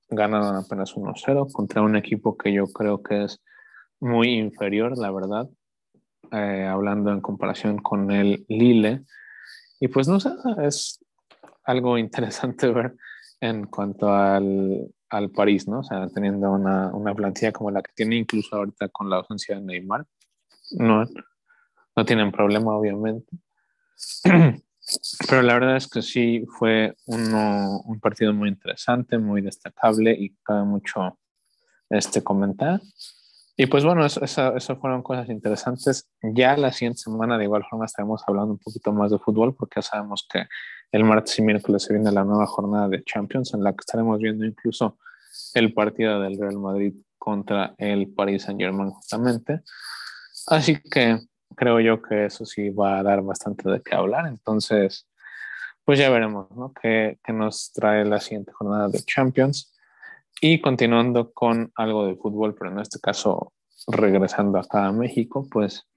ganaron 0.08 0.56
apenas 0.56 0.94
1-0 0.96 1.52
contra 1.52 1.82
un 1.82 1.94
equipo 1.94 2.36
que 2.36 2.52
yo 2.52 2.66
creo 2.66 3.00
que 3.00 3.24
es 3.24 3.40
muy 4.00 4.30
inferior, 4.30 4.98
la 4.98 5.12
verdad, 5.12 5.48
eh, 6.32 6.66
hablando 6.68 7.12
en 7.12 7.20
comparación 7.20 7.78
con 7.78 8.10
el 8.10 8.44
Lille. 8.48 9.04
Y 9.78 9.86
pues 9.86 10.08
no 10.08 10.18
sé, 10.18 10.30
es 10.62 11.04
algo 11.62 11.96
interesante 12.06 12.66
ver 12.72 12.96
en 13.40 13.66
cuanto 13.66 14.12
al, 14.12 14.92
al 15.10 15.30
París, 15.30 15.68
¿no? 15.68 15.80
O 15.80 15.84
sea, 15.84 16.08
teniendo 16.08 16.50
una, 16.50 16.92
una, 16.92 17.14
plantilla 17.14 17.52
como 17.52 17.70
la 17.70 17.82
que 17.82 17.92
tiene, 17.94 18.16
incluso 18.16 18.56
ahorita 18.56 18.88
con 18.88 19.08
la 19.08 19.18
ausencia 19.18 19.54
de 19.54 19.62
Neymar, 19.62 20.04
no, 20.72 21.04
no 21.94 22.04
tienen 22.04 22.32
problema, 22.32 22.76
obviamente. 22.76 23.30
Pero 25.28 25.42
la 25.42 25.54
verdad 25.54 25.76
es 25.76 25.88
que 25.88 26.02
sí 26.02 26.44
fue 26.58 26.94
uno, 27.06 27.80
un 27.80 28.00
partido 28.00 28.32
muy 28.32 28.48
interesante, 28.48 29.18
muy 29.18 29.42
destacable 29.42 30.12
y 30.12 30.34
cabe 30.42 30.64
mucho 30.64 31.18
este, 31.90 32.22
comentar. 32.22 32.80
Y 33.56 33.66
pues 33.66 33.84
bueno, 33.84 34.06
eso, 34.06 34.22
eso, 34.24 34.76
fueron 34.76 35.02
cosas 35.02 35.28
interesantes. 35.28 36.08
Ya 36.22 36.56
la 36.56 36.72
siguiente 36.72 37.00
semana 37.00 37.36
de 37.36 37.44
igual 37.44 37.64
forma 37.68 37.86
estaremos 37.86 38.22
hablando 38.26 38.52
un 38.52 38.58
poquito 38.58 38.92
más 38.92 39.10
de 39.10 39.18
fútbol 39.18 39.54
porque 39.56 39.80
ya 39.80 39.82
sabemos 39.82 40.26
que 40.32 40.46
el 40.92 41.04
martes 41.04 41.38
y 41.38 41.42
miércoles 41.42 41.82
se 41.82 41.92
viene 41.92 42.12
la 42.12 42.24
nueva 42.24 42.46
jornada 42.46 42.88
de 42.88 43.02
Champions 43.02 43.52
en 43.54 43.64
la 43.64 43.72
que 43.72 43.80
estaremos 43.80 44.18
viendo 44.20 44.44
incluso 44.44 44.98
el 45.54 45.74
partido 45.74 46.20
del 46.20 46.38
Real 46.38 46.58
Madrid 46.58 46.94
contra 47.18 47.74
el 47.78 48.08
Paris 48.14 48.44
Saint 48.44 48.60
Germain 48.60 48.90
justamente. 48.90 49.62
Así 50.46 50.80
que 50.80 51.18
creo 51.58 51.80
yo 51.80 52.00
que 52.00 52.26
eso 52.26 52.44
sí 52.44 52.70
va 52.70 52.98
a 52.98 53.02
dar 53.02 53.22
bastante 53.22 53.68
de 53.68 53.82
qué 53.82 53.94
hablar. 53.94 54.26
Entonces, 54.26 55.08
pues 55.84 55.98
ya 55.98 56.10
veremos, 56.10 56.50
¿no? 56.52 56.72
¿Qué, 56.80 57.18
qué 57.24 57.32
nos 57.32 57.72
trae 57.72 58.04
la 58.04 58.20
siguiente 58.20 58.52
jornada 58.52 58.88
de 58.88 59.00
Champions? 59.00 59.74
Y 60.40 60.60
continuando 60.60 61.32
con 61.32 61.72
algo 61.74 62.06
de 62.06 62.14
fútbol, 62.14 62.54
pero 62.54 62.70
en 62.70 62.78
este 62.78 63.00
caso 63.00 63.52
regresando 63.88 64.58
acá 64.58 64.86
a 64.86 64.92
México, 64.92 65.46
pues 65.50 65.88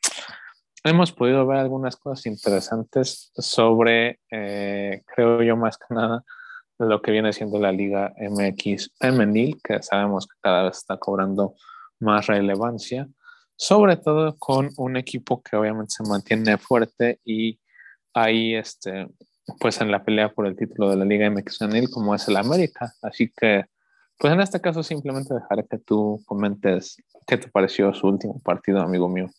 hemos 0.83 1.11
podido 1.11 1.45
ver 1.45 1.57
algunas 1.57 1.95
cosas 1.95 2.25
interesantes 2.25 3.31
sobre, 3.35 4.19
eh, 4.31 5.03
creo 5.13 5.43
yo 5.43 5.55
más 5.55 5.77
que 5.77 5.93
nada, 5.93 6.23
lo 6.79 7.01
que 7.01 7.11
viene 7.11 7.33
siendo 7.33 7.59
la 7.59 7.71
Liga 7.71 8.13
MX 8.17 8.93
femenil, 8.99 9.59
que 9.63 9.83
sabemos 9.83 10.25
que 10.25 10.35
cada 10.41 10.63
vez 10.63 10.77
está 10.77 10.97
cobrando 10.97 11.53
más 11.99 12.25
relevancia 12.25 13.07
sobre 13.61 13.95
todo 13.95 14.35
con 14.39 14.71
un 14.77 14.97
equipo 14.97 15.43
que 15.43 15.55
obviamente 15.55 15.93
se 15.95 16.03
mantiene 16.09 16.57
fuerte 16.57 17.19
y 17.23 17.59
ahí, 18.11 18.55
este, 18.55 19.07
pues 19.59 19.79
en 19.81 19.91
la 19.91 20.03
pelea 20.03 20.33
por 20.33 20.47
el 20.47 20.55
título 20.55 20.89
de 20.89 20.95
la 20.95 21.05
Liga 21.05 21.29
MX 21.29 21.59
como 21.93 22.15
es 22.15 22.27
el 22.27 22.37
América. 22.37 22.91
Así 23.03 23.31
que, 23.37 23.65
pues 24.17 24.33
en 24.33 24.41
este 24.41 24.59
caso 24.59 24.81
simplemente 24.81 25.35
dejaré 25.35 25.67
que 25.69 25.77
tú 25.77 26.23
comentes 26.25 26.97
qué 27.27 27.37
te 27.37 27.49
pareció 27.49 27.93
su 27.93 28.07
último 28.07 28.39
partido, 28.39 28.81
amigo 28.81 29.07
mío. 29.07 29.29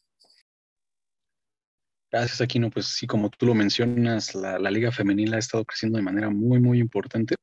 Gracias, 2.12 2.41
Aquino. 2.43 2.71
Pues 2.71 2.87
sí, 2.87 3.09
como 3.09 3.29
tú 3.29 3.47
lo 3.47 3.55
mencionas, 3.55 4.37
la, 4.37 4.71
Liga 4.71 4.93
Femenil 4.93 5.35
ha 5.35 5.38
estado 5.38 5.64
creciendo 5.64 5.99
de 5.99 6.05
manera 6.05 6.31
muy, 6.31 6.61
muy 6.61 6.79
importante. 6.79 7.35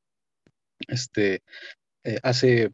Este, 0.87 1.43
eh, 2.05 2.19
hace 2.23 2.71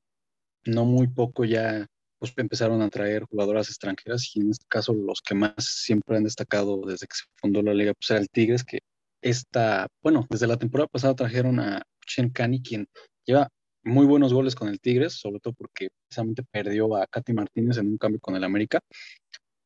no 0.64 0.86
muy 0.86 1.08
poco 1.08 1.44
ya 1.44 1.88
pues 2.32 2.44
empezaron 2.44 2.82
a 2.82 2.90
traer 2.90 3.24
jugadoras 3.24 3.70
extranjeras 3.70 4.32
y 4.36 4.42
en 4.42 4.52
este 4.52 4.66
caso 4.68 4.94
los 4.94 5.22
que 5.22 5.36
más 5.36 5.54
siempre 5.58 6.18
han 6.18 6.24
destacado 6.24 6.82
desde 6.86 7.08
que 7.08 7.16
se 7.16 7.24
fundó 7.36 7.62
la 7.62 7.74
liga 7.74 7.94
pues 7.94 8.10
era 8.12 8.20
el 8.20 8.30
Tigres 8.30 8.64
que 8.64 8.80
esta, 9.22 9.88
bueno, 10.04 10.28
desde 10.30 10.48
la 10.48 10.58
temporada 10.58 10.88
pasada 10.88 11.16
trajeron 11.16 11.60
a 11.60 11.82
Chen 12.06 12.30
Kani 12.30 12.62
quien 12.62 12.88
lleva 13.26 13.50
muy 13.84 14.06
buenos 14.06 14.34
goles 14.34 14.56
con 14.56 14.68
el 14.68 14.80
Tigres, 14.80 15.14
sobre 15.14 15.40
todo 15.40 15.54
porque 15.54 15.90
precisamente 16.08 16.44
perdió 16.44 16.96
a 16.96 17.08
Katy 17.08 17.34
Martínez 17.34 17.78
en 17.78 17.88
un 17.88 17.98
cambio 17.98 18.20
con 18.20 18.36
el 18.36 18.44
América. 18.44 18.80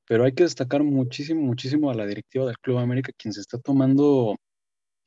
Pero 0.06 0.24
hay 0.26 0.34
que 0.34 0.44
destacar 0.44 0.84
muchísimo, 0.84 1.42
muchísimo 1.42 1.90
a 1.90 1.94
la 1.94 2.06
directiva 2.06 2.46
del 2.46 2.58
Club 2.60 2.78
América, 2.78 3.12
quien 3.18 3.34
se 3.34 3.42
está 3.42 3.58
tomando 3.60 4.36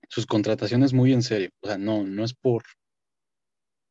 sus 0.09 0.27
contrataciones 0.27 0.93
muy 0.93 1.13
en 1.13 1.23
serio. 1.23 1.51
O 1.63 1.67
sea, 1.69 1.79
no, 1.79 2.05
no 2.05 2.25
es 2.25 2.35
por, 2.35 2.63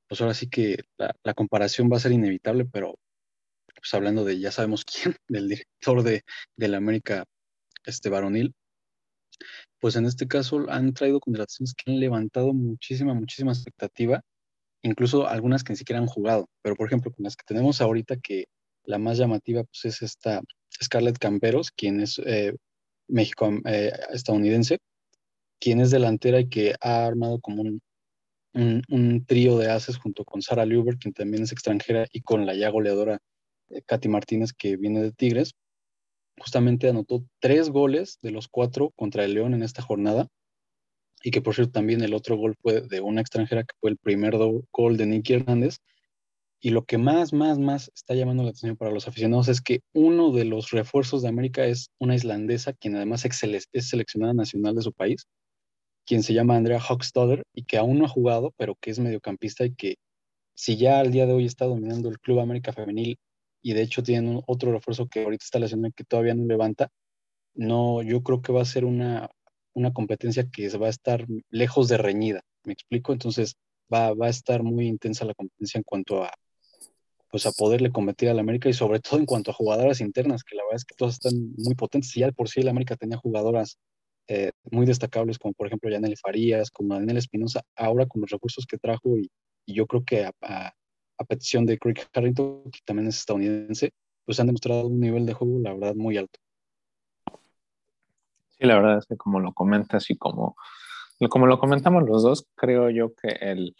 pues 0.07 0.21
ahora 0.21 0.33
sí 0.33 0.49
que 0.49 0.83
la, 0.97 1.15
la 1.23 1.33
comparación 1.33 1.89
va 1.91 1.97
a 1.97 1.99
ser 1.99 2.11
inevitable, 2.11 2.65
pero 2.65 2.95
pues 3.75 3.93
hablando 3.93 4.25
de 4.25 4.39
ya 4.39 4.51
sabemos 4.51 4.85
quién, 4.85 5.15
del 5.27 5.47
director 5.49 6.03
de, 6.03 6.23
la 6.57 6.77
América 6.77 7.25
este 7.85 8.09
varonil, 8.09 8.53
pues 9.79 9.95
en 9.95 10.05
este 10.05 10.27
caso 10.27 10.65
han 10.69 10.93
traído 10.93 11.19
contrataciones 11.19 11.73
que 11.73 11.91
han 11.91 11.99
levantado 11.99 12.53
muchísima, 12.53 13.13
muchísima 13.13 13.51
expectativa, 13.51 14.21
incluso 14.83 15.27
algunas 15.27 15.63
que 15.63 15.73
ni 15.73 15.77
siquiera 15.77 15.99
han 15.99 16.07
jugado, 16.07 16.47
pero 16.61 16.75
por 16.75 16.87
ejemplo 16.87 17.11
con 17.11 17.23
las 17.23 17.35
que 17.35 17.45
tenemos 17.45 17.81
ahorita 17.81 18.17
que 18.17 18.45
la 18.83 18.99
más 18.99 19.17
llamativa 19.17 19.63
pues 19.63 19.85
es 19.85 20.01
esta 20.01 20.41
Scarlett 20.83 21.17
Camperos, 21.17 21.71
quien 21.71 22.01
es 22.01 22.19
eh, 22.25 22.55
México 23.07 23.51
eh, 23.65 23.91
estadounidense, 24.11 24.79
quien 25.59 25.81
es 25.81 25.91
delantera 25.91 26.39
y 26.39 26.49
que 26.49 26.75
ha 26.81 27.05
armado 27.05 27.39
como 27.39 27.61
un, 27.61 27.81
un, 28.53 29.25
trío 29.25 29.57
de 29.57 29.69
haces 29.69 29.97
junto 29.97 30.25
con 30.25 30.41
Sara 30.41 30.65
Luber, 30.65 30.97
quien 30.97 31.13
también 31.13 31.43
es 31.43 31.51
extranjera, 31.51 32.07
y 32.11 32.21
con 32.21 32.45
la 32.45 32.55
ya 32.55 32.69
goleadora 32.69 33.19
Katy 33.85 34.09
Martínez, 34.09 34.53
que 34.53 34.77
viene 34.77 35.01
de 35.01 35.11
Tigres, 35.11 35.53
justamente 36.37 36.89
anotó 36.89 37.23
tres 37.39 37.69
goles 37.69 38.17
de 38.21 38.31
los 38.31 38.47
cuatro 38.47 38.91
contra 38.95 39.23
el 39.23 39.33
León 39.33 39.53
en 39.53 39.63
esta 39.63 39.81
jornada. 39.81 40.27
Y 41.23 41.31
que 41.31 41.41
por 41.41 41.53
cierto 41.53 41.73
también 41.73 42.01
el 42.01 42.13
otro 42.13 42.35
gol 42.35 42.55
fue 42.61 42.81
de 42.81 42.99
una 42.99 43.21
extranjera 43.21 43.63
que 43.63 43.75
fue 43.79 43.91
el 43.91 43.97
primer 43.97 44.35
gol 44.71 44.97
de 44.97 45.05
Nicky 45.05 45.33
Hernández. 45.33 45.77
Y 46.59 46.71
lo 46.71 46.85
que 46.85 46.97
más, 46.97 47.33
más, 47.33 47.57
más 47.59 47.91
está 47.95 48.13
llamando 48.13 48.43
la 48.43 48.49
atención 48.49 48.77
para 48.77 48.91
los 48.91 49.07
aficionados 49.07 49.47
es 49.47 49.61
que 49.61 49.81
uno 49.93 50.31
de 50.31 50.45
los 50.45 50.71
refuerzos 50.71 51.21
de 51.21 51.29
América 51.29 51.65
es 51.65 51.89
una 51.99 52.15
islandesa, 52.15 52.73
quien 52.73 52.95
además 52.95 53.25
es 53.25 53.87
seleccionada 53.87 54.33
nacional 54.33 54.75
de 54.75 54.83
su 54.83 54.93
país, 54.93 55.25
quien 56.05 56.23
se 56.23 56.33
llama 56.33 56.55
Andrea 56.55 56.79
Hochstadter 56.79 57.43
y 57.53 57.63
que 57.63 57.77
aún 57.77 57.99
no 57.99 58.05
ha 58.05 58.09
jugado, 58.09 58.53
pero 58.57 58.75
que 58.79 58.91
es 58.91 58.99
mediocampista 58.99 59.65
y 59.65 59.73
que 59.73 59.95
si 60.53 60.77
ya 60.77 60.99
al 60.99 61.11
día 61.11 61.25
de 61.25 61.33
hoy 61.33 61.45
está 61.45 61.65
dominando 61.65 62.09
el 62.09 62.19
Club 62.19 62.39
América 62.39 62.73
Femenil 62.73 63.17
y 63.61 63.73
de 63.73 63.81
hecho 63.83 64.03
tienen 64.03 64.41
otro 64.47 64.71
refuerzo 64.71 65.07
que 65.07 65.23
ahorita 65.23 65.43
está 65.43 65.59
lesionado 65.59 65.93
que 65.95 66.03
todavía 66.03 66.33
no 66.33 66.45
levanta. 66.45 66.89
No, 67.53 68.01
yo 68.01 68.23
creo 68.23 68.41
que 68.41 68.53
va 68.53 68.61
a 68.61 68.65
ser 68.65 68.85
una, 68.85 69.29
una 69.73 69.93
competencia 69.93 70.49
que 70.51 70.69
va 70.77 70.87
a 70.87 70.89
estar 70.91 71.25
lejos 71.49 71.87
de 71.89 71.97
reñida, 71.97 72.41
¿me 72.63 72.73
explico? 72.73 73.13
Entonces 73.13 73.55
va, 73.93 74.13
va 74.13 74.27
a 74.27 74.29
estar 74.29 74.63
muy 74.63 74.87
intensa 74.87 75.25
la 75.25 75.33
competencia 75.33 75.77
en 75.77 75.83
cuanto 75.83 76.23
a, 76.23 76.31
pues 77.29 77.45
a 77.45 77.51
poderle 77.51 77.91
competir 77.91 78.29
al 78.29 78.39
América 78.39 78.69
y 78.69 78.73
sobre 78.73 78.99
todo 78.99 79.19
en 79.19 79.25
cuanto 79.25 79.51
a 79.51 79.53
jugadoras 79.53 80.01
internas, 80.01 80.43
que 80.43 80.55
la 80.55 80.63
verdad 80.63 80.77
es 80.77 80.85
que 80.85 80.95
todas 80.95 81.15
están 81.15 81.33
muy 81.57 81.75
potentes. 81.75 82.15
Y 82.17 82.21
ya 82.21 82.31
por 82.31 82.49
sí 82.49 82.61
el 82.61 82.67
América 82.69 82.95
tenía 82.95 83.17
jugadoras 83.17 83.77
eh, 84.27 84.51
muy 84.71 84.85
destacables, 84.85 85.39
como 85.39 85.53
por 85.53 85.67
ejemplo 85.67 85.89
Yaneli 85.89 86.15
Farías, 86.15 86.71
como 86.71 86.95
Daniel 86.95 87.17
Espinosa, 87.17 87.63
ahora 87.75 88.05
con 88.05 88.21
los 88.21 88.29
recursos 88.29 88.65
que 88.65 88.77
trajo 88.77 89.17
y, 89.17 89.29
yo 89.67 89.85
creo 89.85 90.03
que 90.03 90.25
a 90.25 90.73
petición 91.23 91.65
de 91.65 91.77
Craig 91.77 91.95
Harrington, 92.13 92.63
que 92.71 92.79
también 92.85 93.07
es 93.07 93.17
estadounidense, 93.17 93.93
pues 94.25 94.39
han 94.39 94.47
demostrado 94.47 94.87
un 94.87 94.99
nivel 94.99 95.25
de 95.25 95.33
juego, 95.33 95.59
la 95.59 95.73
verdad, 95.73 95.95
muy 95.95 96.17
alto. 96.17 96.39
Sí, 97.27 98.67
la 98.67 98.75
verdad 98.75 98.97
es 98.99 99.05
que 99.05 99.17
como 99.17 99.39
lo 99.39 99.53
comentas 99.53 100.09
y 100.09 100.17
como, 100.17 100.55
como 101.29 101.47
lo 101.47 101.59
comentamos 101.59 102.03
los 102.03 102.23
dos, 102.23 102.47
creo 102.55 102.89
yo 102.89 103.13
que 103.15 103.29
el, 103.29 103.75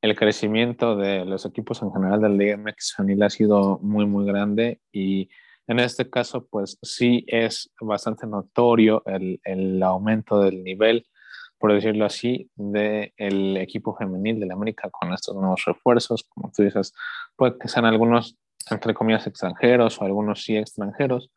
el 0.00 0.16
crecimiento 0.16 0.96
de 0.96 1.24
los 1.24 1.44
equipos 1.46 1.82
en 1.82 1.92
general 1.92 2.20
del 2.20 2.36
Liga 2.36 2.56
MX 2.56 2.96
ha 3.22 3.30
sido 3.30 3.78
muy, 3.80 4.06
muy 4.06 4.26
grande 4.26 4.80
y 4.92 5.28
en 5.68 5.78
este 5.78 6.10
caso, 6.10 6.46
pues 6.46 6.78
sí 6.82 7.24
es 7.28 7.70
bastante 7.80 8.26
notorio 8.26 9.02
el, 9.06 9.40
el 9.44 9.82
aumento 9.82 10.40
del 10.40 10.62
nivel, 10.64 11.06
por 11.62 11.72
decirlo 11.72 12.04
así, 12.04 12.50
del 12.56 13.56
equipo 13.56 13.94
femenil 13.94 14.40
de 14.40 14.46
la 14.46 14.54
América 14.54 14.90
con 14.90 15.12
estos 15.12 15.36
nuevos 15.36 15.64
refuerzos, 15.64 16.24
como 16.24 16.50
tú 16.50 16.64
dices, 16.64 16.92
puede 17.36 17.56
que 17.56 17.68
sean 17.68 17.84
algunos, 17.84 18.36
entre 18.68 18.94
comillas, 18.94 19.28
extranjeros 19.28 20.00
o 20.00 20.04
algunos 20.04 20.42
sí 20.42 20.56
extranjeros, 20.56 21.30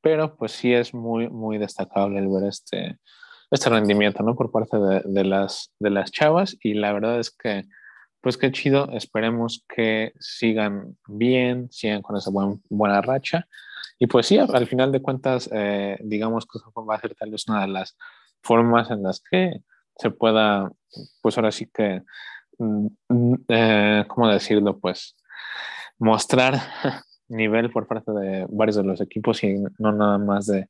pero 0.00 0.34
pues 0.34 0.50
sí 0.50 0.74
es 0.74 0.92
muy, 0.92 1.28
muy 1.28 1.56
destacable 1.58 2.18
el 2.18 2.26
ver 2.26 2.48
este, 2.48 2.98
este 3.52 3.70
rendimiento, 3.70 4.24
¿no? 4.24 4.34
Por 4.34 4.50
parte 4.50 4.76
de, 4.76 5.02
de, 5.04 5.22
las, 5.22 5.72
de 5.78 5.90
las 5.90 6.10
chavas 6.10 6.56
y 6.64 6.74
la 6.74 6.92
verdad 6.92 7.20
es 7.20 7.30
que, 7.30 7.62
pues 8.20 8.36
qué 8.36 8.50
chido, 8.50 8.90
esperemos 8.90 9.64
que 9.72 10.14
sigan 10.18 10.98
bien, 11.06 11.70
sigan 11.70 12.02
con 12.02 12.16
esa 12.16 12.32
buena 12.68 13.02
racha 13.02 13.46
y 14.00 14.08
pues 14.08 14.26
sí, 14.26 14.36
al 14.36 14.66
final 14.66 14.90
de 14.90 15.00
cuentas, 15.00 15.48
eh, 15.52 15.96
digamos 16.02 16.44
que 16.44 16.58
va 16.80 16.96
a 16.96 17.00
ser 17.00 17.14
tal 17.14 17.30
vez 17.30 17.46
una 17.46 17.60
de 17.60 17.68
las 17.68 17.96
formas 18.42 18.90
en 18.90 19.02
las 19.02 19.20
que 19.20 19.62
se 19.96 20.10
pueda, 20.10 20.70
pues 21.22 21.36
ahora 21.36 21.52
sí 21.52 21.66
que, 21.72 22.02
mm, 22.58 22.86
mm, 23.08 23.34
eh, 23.48 24.04
¿cómo 24.08 24.28
decirlo? 24.28 24.78
Pues 24.78 25.16
mostrar 25.98 26.54
nivel 27.28 27.70
por 27.70 27.86
parte 27.86 28.12
de 28.12 28.46
varios 28.48 28.76
de 28.76 28.84
los 28.84 29.00
equipos 29.00 29.42
y 29.44 29.62
no 29.78 29.92
nada 29.92 30.18
más 30.18 30.46
de 30.46 30.68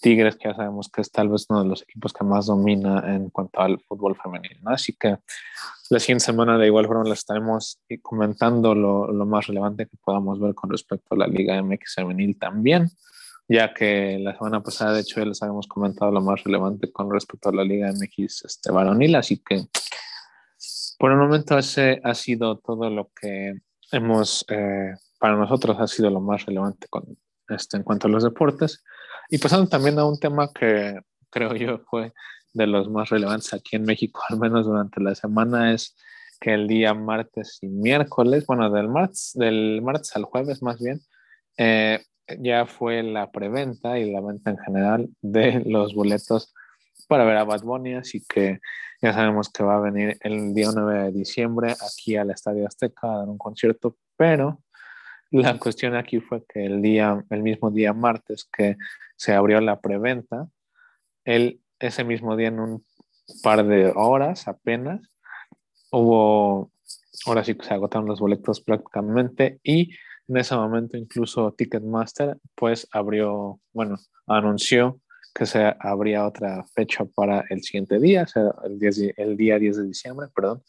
Tigres, 0.00 0.36
que 0.36 0.48
ya 0.48 0.54
sabemos 0.54 0.88
que 0.88 1.02
es 1.02 1.10
tal 1.10 1.28
vez 1.28 1.46
uno 1.50 1.62
de 1.62 1.68
los 1.68 1.82
equipos 1.82 2.12
que 2.14 2.24
más 2.24 2.46
domina 2.46 3.14
en 3.14 3.28
cuanto 3.28 3.60
al 3.60 3.80
fútbol 3.80 4.16
femenino. 4.16 4.70
Así 4.70 4.94
que 4.94 5.18
la 5.90 6.00
siguiente 6.00 6.24
semana 6.24 6.56
de 6.56 6.66
igual 6.66 6.86
forma 6.86 7.04
les 7.04 7.18
estaremos 7.18 7.80
comentando 8.00 8.74
lo, 8.74 9.12
lo, 9.12 9.26
más 9.26 9.46
relevante 9.46 9.86
que 9.86 9.98
podamos 10.02 10.40
ver 10.40 10.54
con 10.54 10.70
respecto 10.70 11.14
a 11.14 11.18
la 11.18 11.26
Liga 11.26 11.62
MX 11.62 11.96
femenil 11.96 12.38
también, 12.38 12.88
ya 13.52 13.74
que 13.74 14.16
la 14.20 14.36
semana 14.36 14.62
pasada 14.62 14.92
de 14.92 15.00
hecho 15.00 15.18
ya 15.18 15.26
les 15.26 15.42
habíamos 15.42 15.66
comentado 15.66 16.12
lo 16.12 16.20
más 16.20 16.44
relevante 16.44 16.92
con 16.92 17.10
respecto 17.10 17.48
a 17.48 17.52
la 17.52 17.64
Liga 17.64 17.90
MX 17.90 18.44
este, 18.44 18.70
varonil, 18.70 19.16
así 19.16 19.42
que 19.44 19.66
por 21.00 21.10
el 21.10 21.18
momento 21.18 21.58
ese 21.58 22.00
ha 22.04 22.14
sido 22.14 22.58
todo 22.58 22.88
lo 22.90 23.10
que 23.20 23.54
hemos, 23.90 24.44
eh, 24.50 24.94
para 25.18 25.34
nosotros 25.34 25.76
ha 25.80 25.88
sido 25.88 26.10
lo 26.10 26.20
más 26.20 26.46
relevante 26.46 26.86
con, 26.88 27.18
este, 27.48 27.76
en 27.76 27.82
cuanto 27.82 28.06
a 28.06 28.10
los 28.10 28.22
deportes. 28.22 28.84
Y 29.28 29.38
pasando 29.38 29.68
también 29.68 29.98
a 29.98 30.04
un 30.04 30.20
tema 30.20 30.52
que 30.52 31.00
creo 31.28 31.52
yo 31.56 31.80
fue 31.90 32.12
de 32.52 32.66
los 32.68 32.88
más 32.88 33.08
relevantes 33.08 33.52
aquí 33.52 33.74
en 33.74 33.82
México, 33.82 34.20
al 34.28 34.38
menos 34.38 34.64
durante 34.64 35.00
la 35.00 35.16
semana, 35.16 35.72
es 35.72 35.96
que 36.40 36.54
el 36.54 36.68
día 36.68 36.94
martes 36.94 37.58
y 37.62 37.66
miércoles, 37.66 38.46
bueno, 38.46 38.70
del 38.70 38.88
martes, 38.88 39.32
del 39.34 39.82
martes 39.82 40.14
al 40.14 40.22
jueves 40.22 40.62
más 40.62 40.78
bien, 40.78 41.00
eh, 41.58 42.04
ya 42.38 42.66
fue 42.66 43.02
la 43.02 43.30
preventa 43.30 43.98
y 43.98 44.10
la 44.10 44.20
venta 44.20 44.50
en 44.50 44.58
general 44.58 45.08
de 45.20 45.62
los 45.66 45.94
boletos 45.94 46.54
para 47.08 47.24
ver 47.24 47.36
a 47.36 47.44
Bad 47.44 47.62
Bunny, 47.62 47.94
así 47.94 48.22
que 48.28 48.60
ya 49.02 49.12
sabemos 49.12 49.48
que 49.50 49.64
va 49.64 49.76
a 49.76 49.80
venir 49.80 50.18
el 50.20 50.54
día 50.54 50.68
9 50.74 51.04
de 51.04 51.12
diciembre 51.12 51.72
aquí 51.72 52.16
al 52.16 52.30
Estadio 52.30 52.66
Azteca 52.66 53.12
a 53.12 53.18
dar 53.18 53.28
un 53.28 53.38
concierto, 53.38 53.96
pero 54.16 54.62
la 55.30 55.58
cuestión 55.58 55.94
aquí 55.94 56.20
fue 56.20 56.44
que 56.46 56.64
el 56.66 56.82
día, 56.82 57.24
el 57.30 57.42
mismo 57.42 57.70
día 57.70 57.92
martes 57.92 58.48
que 58.52 58.76
se 59.16 59.32
abrió 59.32 59.60
la 59.60 59.80
preventa, 59.80 60.48
él 61.24 61.60
ese 61.78 62.04
mismo 62.04 62.36
día 62.36 62.48
en 62.48 62.60
un 62.60 62.84
par 63.42 63.66
de 63.66 63.92
horas 63.94 64.48
apenas 64.48 65.00
hubo, 65.90 66.70
ahora 67.26 67.44
sí 67.44 67.54
que 67.54 67.64
se 67.64 67.74
agotaron 67.74 68.06
los 68.06 68.20
boletos 68.20 68.60
prácticamente 68.60 69.60
y 69.62 69.94
en 70.30 70.36
ese 70.36 70.54
momento 70.54 70.96
incluso 70.96 71.52
Ticketmaster 71.52 72.38
pues 72.54 72.86
abrió, 72.92 73.60
bueno, 73.72 73.96
anunció 74.28 75.00
que 75.34 75.44
se 75.44 75.74
abría 75.80 76.26
otra 76.26 76.64
fecha 76.72 77.04
para 77.04 77.44
el 77.50 77.62
siguiente 77.62 77.98
día, 77.98 78.26
el 79.16 79.36
día 79.36 79.58
10 79.58 79.76
de 79.76 79.82
diciembre, 79.84 80.28
perdón, 80.34 80.62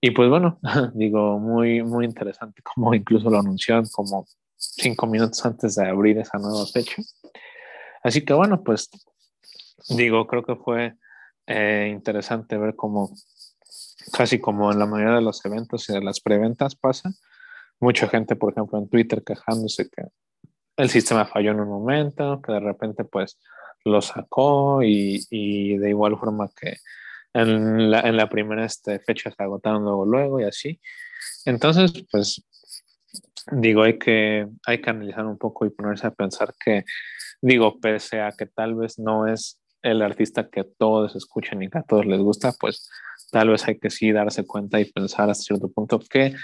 y 0.00 0.10
pues 0.10 0.28
bueno, 0.28 0.58
digo, 0.94 1.38
muy, 1.38 1.82
muy 1.82 2.04
interesante 2.04 2.62
como 2.62 2.94
incluso 2.94 3.30
lo 3.30 3.38
anunciaron 3.38 3.86
como 3.92 4.26
cinco 4.56 5.06
minutos 5.06 5.44
antes 5.46 5.76
de 5.76 5.86
abrir 5.86 6.18
esa 6.18 6.38
nueva 6.38 6.66
fecha. 6.66 7.00
Así 8.02 8.24
que 8.24 8.34
bueno, 8.34 8.62
pues 8.64 8.90
digo, 9.88 10.26
creo 10.26 10.42
que 10.42 10.56
fue 10.56 10.94
eh, 11.46 11.90
interesante 11.92 12.58
ver 12.58 12.74
cómo 12.74 13.14
casi 14.12 14.40
como 14.40 14.72
en 14.72 14.78
la 14.78 14.86
mayoría 14.86 15.14
de 15.14 15.22
los 15.22 15.44
eventos 15.44 15.88
y 15.88 15.92
de 15.92 16.02
las 16.02 16.20
preventas 16.20 16.74
pasa, 16.74 17.10
mucha 17.80 18.08
gente, 18.08 18.36
por 18.36 18.52
ejemplo, 18.52 18.78
en 18.78 18.88
Twitter 18.88 19.22
quejándose 19.24 19.88
que 19.88 20.04
el 20.76 20.90
sistema 20.90 21.26
falló 21.26 21.52
en 21.52 21.60
un 21.60 21.68
momento, 21.68 22.40
que 22.42 22.52
de 22.52 22.60
repente 22.60 23.04
pues 23.04 23.38
lo 23.84 24.00
sacó 24.00 24.82
y, 24.82 25.24
y 25.30 25.76
de 25.76 25.90
igual 25.90 26.18
forma 26.18 26.50
que 26.58 26.78
en 27.34 27.90
la, 27.90 28.00
en 28.00 28.16
la 28.16 28.28
primera 28.28 28.64
este, 28.64 28.98
fecha 29.00 29.30
se 29.30 29.42
agotaron 29.42 29.82
luego, 29.82 30.06
luego 30.06 30.40
y 30.40 30.44
así. 30.44 30.80
Entonces, 31.44 31.92
pues 32.10 32.42
digo, 33.52 33.82
hay 33.82 33.98
que, 33.98 34.46
hay 34.66 34.80
que 34.80 34.90
analizar 34.90 35.26
un 35.26 35.36
poco 35.36 35.66
y 35.66 35.70
ponerse 35.70 36.06
a 36.06 36.12
pensar 36.12 36.54
que, 36.64 36.84
digo, 37.42 37.78
pese 37.80 38.20
a 38.20 38.32
que 38.32 38.46
tal 38.46 38.74
vez 38.74 38.98
no 38.98 39.26
es 39.26 39.60
el 39.82 40.00
artista 40.00 40.48
que 40.48 40.64
todos 40.64 41.14
escuchen 41.14 41.62
y 41.62 41.68
que 41.68 41.78
a 41.78 41.82
todos 41.82 42.06
les 42.06 42.20
gusta, 42.20 42.52
pues 42.58 42.88
tal 43.30 43.50
vez 43.50 43.66
hay 43.68 43.78
que 43.78 43.90
sí 43.90 44.12
darse 44.12 44.46
cuenta 44.46 44.80
y 44.80 44.90
pensar 44.90 45.28
hasta 45.28 45.42
cierto 45.44 45.70
punto 45.70 45.98
que, 45.98 46.34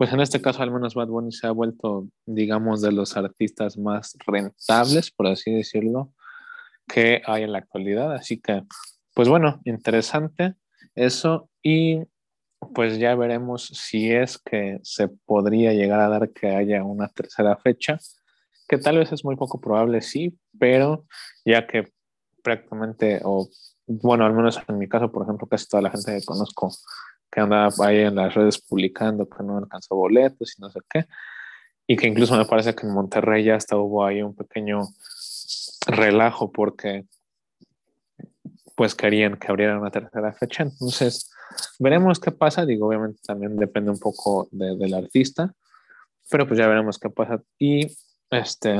pues 0.00 0.14
en 0.14 0.20
este 0.20 0.40
caso 0.40 0.62
al 0.62 0.70
menos 0.70 0.94
Bad 0.94 1.08
Bunny 1.08 1.30
se 1.30 1.46
ha 1.46 1.50
vuelto, 1.50 2.08
digamos, 2.24 2.80
de 2.80 2.90
los 2.90 3.18
artistas 3.18 3.76
más 3.76 4.16
rentables, 4.26 5.10
por 5.10 5.26
así 5.26 5.52
decirlo, 5.52 6.14
que 6.88 7.20
hay 7.26 7.42
en 7.42 7.52
la 7.52 7.58
actualidad. 7.58 8.14
Así 8.14 8.40
que 8.40 8.62
pues 9.12 9.28
bueno, 9.28 9.60
interesante 9.64 10.54
eso 10.94 11.50
y 11.62 11.98
pues 12.74 12.98
ya 12.98 13.14
veremos 13.14 13.66
si 13.66 14.10
es 14.10 14.38
que 14.38 14.80
se 14.82 15.08
podría 15.08 15.74
llegar 15.74 16.00
a 16.00 16.08
dar 16.08 16.30
que 16.30 16.48
haya 16.48 16.82
una 16.82 17.08
tercera 17.08 17.58
fecha, 17.58 17.98
que 18.68 18.78
tal 18.78 18.96
vez 18.96 19.12
es 19.12 19.22
muy 19.22 19.36
poco 19.36 19.60
probable, 19.60 20.00
sí, 20.00 20.34
pero 20.58 21.04
ya 21.44 21.66
que 21.66 21.92
prácticamente, 22.42 23.20
o 23.22 23.50
bueno, 23.86 24.24
al 24.24 24.32
menos 24.32 24.58
en 24.66 24.78
mi 24.78 24.88
caso, 24.88 25.12
por 25.12 25.24
ejemplo, 25.24 25.46
casi 25.46 25.68
toda 25.68 25.82
la 25.82 25.90
gente 25.90 26.18
que 26.18 26.24
conozco 26.24 26.70
que 27.30 27.40
anda 27.40 27.68
ahí 27.82 27.98
en 27.98 28.16
las 28.16 28.34
redes 28.34 28.60
publicando 28.60 29.28
que 29.28 29.42
no 29.42 29.58
alcanzó 29.58 29.94
boletos 29.96 30.54
y 30.56 30.60
no 30.60 30.70
sé 30.70 30.80
qué, 30.88 31.06
y 31.86 31.96
que 31.96 32.06
incluso 32.06 32.36
me 32.36 32.44
parece 32.44 32.74
que 32.74 32.86
en 32.86 32.92
Monterrey 32.92 33.44
ya 33.44 33.56
hasta 33.56 33.76
hubo 33.76 34.04
ahí 34.04 34.22
un 34.22 34.34
pequeño 34.34 34.82
relajo 35.86 36.52
porque 36.52 37.06
pues 38.76 38.94
querían 38.94 39.36
que 39.36 39.48
abrieran 39.48 39.78
una 39.78 39.90
tercera 39.90 40.32
fecha. 40.32 40.62
Entonces, 40.62 41.30
veremos 41.78 42.18
qué 42.18 42.30
pasa. 42.30 42.64
Digo, 42.64 42.88
obviamente 42.88 43.20
también 43.26 43.56
depende 43.56 43.90
un 43.90 43.98
poco 43.98 44.48
de, 44.52 44.76
del 44.76 44.94
artista, 44.94 45.52
pero 46.30 46.46
pues 46.46 46.58
ya 46.58 46.66
veremos 46.66 46.98
qué 46.98 47.10
pasa. 47.10 47.42
Y, 47.58 47.94
este, 48.30 48.78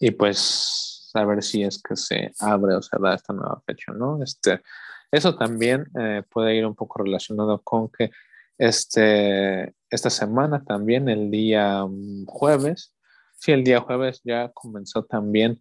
y 0.00 0.10
pues 0.10 1.10
a 1.14 1.24
ver 1.24 1.42
si 1.42 1.62
es 1.62 1.80
que 1.80 1.96
se 1.96 2.32
abre 2.40 2.74
o 2.74 2.82
se 2.82 2.96
da 3.00 3.14
esta 3.14 3.32
nueva 3.32 3.62
fecha, 3.64 3.92
¿no? 3.92 4.22
Este, 4.22 4.60
eso 5.10 5.36
también 5.36 5.86
eh, 5.98 6.22
puede 6.30 6.56
ir 6.56 6.66
un 6.66 6.74
poco 6.74 7.02
relacionado 7.02 7.60
con 7.62 7.88
que 7.88 8.10
este, 8.58 9.74
esta 9.90 10.10
semana 10.10 10.64
también, 10.64 11.08
el 11.08 11.30
día 11.30 11.84
mm, 11.84 12.26
jueves, 12.26 12.94
sí, 13.38 13.52
el 13.52 13.64
día 13.64 13.80
jueves 13.80 14.20
ya 14.24 14.50
comenzó 14.52 15.04
también 15.04 15.60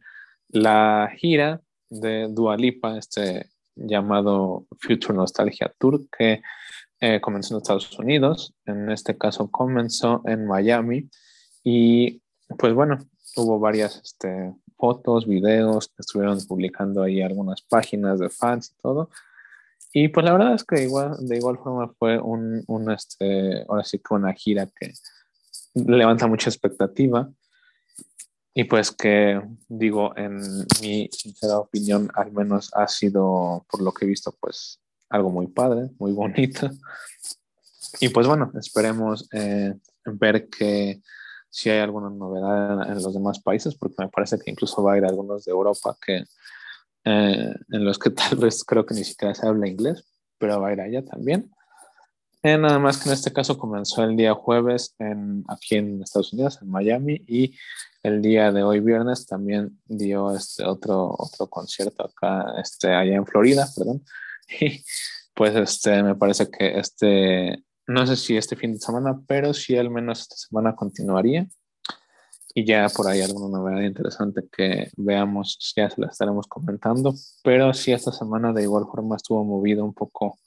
la 0.50 1.12
gira 1.18 1.62
de 1.90 2.28
Dualipa, 2.30 2.98
este 2.98 3.50
llamado 3.76 4.66
Future 4.80 5.14
Nostalgia 5.14 5.72
Tour 5.78 6.02
que 6.10 6.42
eh, 7.00 7.22
comenzó 7.22 7.54
en 7.54 7.62
Estados 7.62 7.98
Unidos, 8.00 8.56
en 8.66 8.90
este 8.90 9.18
caso 9.18 9.52
comenzó 9.52 10.24
en 10.26 10.48
Miami 10.48 11.10
y 11.64 12.24
pues 12.58 12.74
bueno, 12.74 12.98
hubo 13.36 13.60
varias 13.60 14.02
este, 14.04 14.54
fotos, 14.78 15.28
videos 15.28 15.90
que 15.90 16.00
estuvieron 16.00 16.40
publicando 16.48 17.04
ahí 17.04 17.22
algunas 17.22 17.62
páginas 17.62 18.20
de 18.20 18.30
fans 18.30 18.74
y 18.76 18.82
todo. 18.82 19.10
Y 20.00 20.10
pues 20.10 20.24
la 20.24 20.34
verdad 20.34 20.54
es 20.54 20.64
que 20.64 20.84
igual, 20.84 21.16
de 21.20 21.38
igual 21.38 21.58
forma 21.58 21.92
fue 21.98 22.20
un, 22.20 22.64
un 22.68 22.92
este, 22.92 23.66
ahora 23.68 23.84
sí 23.84 23.98
que 23.98 24.14
una 24.14 24.32
gira 24.32 24.68
que 24.80 24.94
levanta 25.74 26.28
mucha 26.28 26.52
expectativa 26.52 27.28
y 28.54 28.66
pues 28.66 28.92
que 28.92 29.42
digo, 29.68 30.16
en 30.16 30.40
mi 30.84 31.10
sincera 31.12 31.58
opinión, 31.58 32.12
al 32.14 32.32
menos 32.32 32.70
ha 32.76 32.88
sido, 32.88 33.66
por 33.72 33.82
lo 33.82 33.92
que 33.92 34.06
he 34.06 34.08
visto, 34.08 34.36
pues 34.40 34.80
algo 35.10 35.32
muy 35.32 35.48
padre, 35.48 35.90
muy 35.98 36.12
bonito. 36.12 36.70
Y 38.00 38.10
pues 38.10 38.28
bueno, 38.28 38.52
esperemos 38.54 39.28
eh, 39.32 39.74
ver 40.06 40.48
que 40.48 41.02
si 41.50 41.72
hay 41.72 41.80
alguna 41.80 42.12
novedad 42.12 42.88
en, 42.88 43.02
los 43.02 43.16
demás 43.16 43.40
países, 43.40 43.74
porque 43.74 43.96
me 43.98 44.10
parece 44.10 44.38
que 44.38 44.52
incluso 44.52 44.84
va 44.84 44.94
a 44.94 44.98
ir 45.00 45.06
algunos 45.06 45.44
de 45.46 45.52
Europa 45.52 45.98
que 46.00 46.24
eh, 47.10 47.56
en 47.72 47.86
los 47.86 47.98
que 47.98 48.10
tal 48.10 48.38
vez 48.38 48.64
creo 48.66 48.86
que 48.86 48.94
ni 48.94 49.04
siquiera 49.06 49.34
se 49.34 49.48
habla 49.48 49.68
inglés, 49.68 50.04
pero 50.38 50.60
va 50.60 50.70
a 50.70 50.74
ir 50.74 50.82
allá 50.82 51.06
también. 51.06 51.50
Eh, 52.44 52.58
nada 52.58 52.80
más 52.80 52.98
que 52.98 53.10
en 53.10 53.14
este 53.14 53.32
caso 53.34 53.58
comenzó 53.58 54.04
el 54.04 54.16
día 54.16 54.34
jueves 54.34 54.94
en, 55.00 55.44
aquí 55.48 55.76
en 55.76 56.02
Estados 56.02 56.34
Unidos, 56.34 56.60
en 56.62 56.70
Miami, 56.70 57.24
y 57.26 57.56
el 58.04 58.22
día 58.22 58.52
de 58.52 58.64
hoy 58.64 58.80
viernes 58.82 59.26
también 59.26 59.80
dio 59.86 60.36
este 60.36 60.66
otro, 60.66 61.16
otro 61.18 61.48
concierto 61.48 62.06
acá, 62.06 62.54
este, 62.62 62.94
allá 62.94 63.16
en 63.16 63.26
Florida, 63.26 63.68
perdón. 63.76 64.04
Y 64.62 64.82
pues 65.34 65.56
este, 65.56 66.02
me 66.04 66.16
parece 66.16 66.50
que 66.50 66.80
este, 66.80 67.64
no 67.86 68.08
sé 68.08 68.16
si 68.16 68.38
este 68.38 68.56
fin 68.56 68.74
de 68.74 68.80
semana, 68.80 69.20
pero 69.28 69.54
sí 69.54 69.78
al 69.78 69.90
menos 69.90 70.22
esta 70.22 70.36
semana 70.38 70.76
continuaría. 70.76 71.48
Y 72.58 72.66
ya 72.66 72.90
por 72.90 73.08
ahí 73.08 73.22
alguna 73.22 73.60
novedad 73.60 73.82
interesante 73.82 74.50
que 74.52 74.90
veamos, 74.98 75.60
ya 75.76 75.92
se 75.92 76.02
la 76.02 76.08
estaremos 76.08 76.48
comentando. 76.48 77.14
Pero 77.44 77.72
sí 77.72 77.92
esta 77.92 78.12
semana 78.12 78.52
de 78.52 78.64
igual 78.64 78.86
forma 78.92 79.16
estuvo 79.16 79.44
movido 79.44 79.86
un 79.86 79.94
poco 79.94 80.40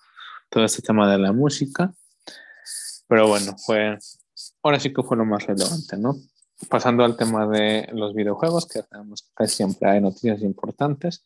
todo 0.48 0.64
este 0.64 0.82
tema 0.82 1.08
de 1.08 1.18
la 1.18 1.32
música. 1.32 1.94
Pero 3.06 3.28
bueno, 3.28 3.54
fue, 3.64 3.96
ahora 4.60 4.80
sí 4.80 4.92
que 4.92 5.04
fue 5.04 5.16
lo 5.18 5.24
más 5.24 5.46
relevante, 5.46 5.96
¿no? 5.98 6.16
Pasando 6.68 7.04
al 7.04 7.16
tema 7.16 7.46
de 7.46 7.88
los 7.92 8.12
videojuegos, 8.12 8.66
que 8.66 8.82
sabemos 8.82 9.30
que 9.36 9.46
siempre 9.46 9.88
hay 9.88 10.00
noticias 10.00 10.42
importantes. 10.42 11.22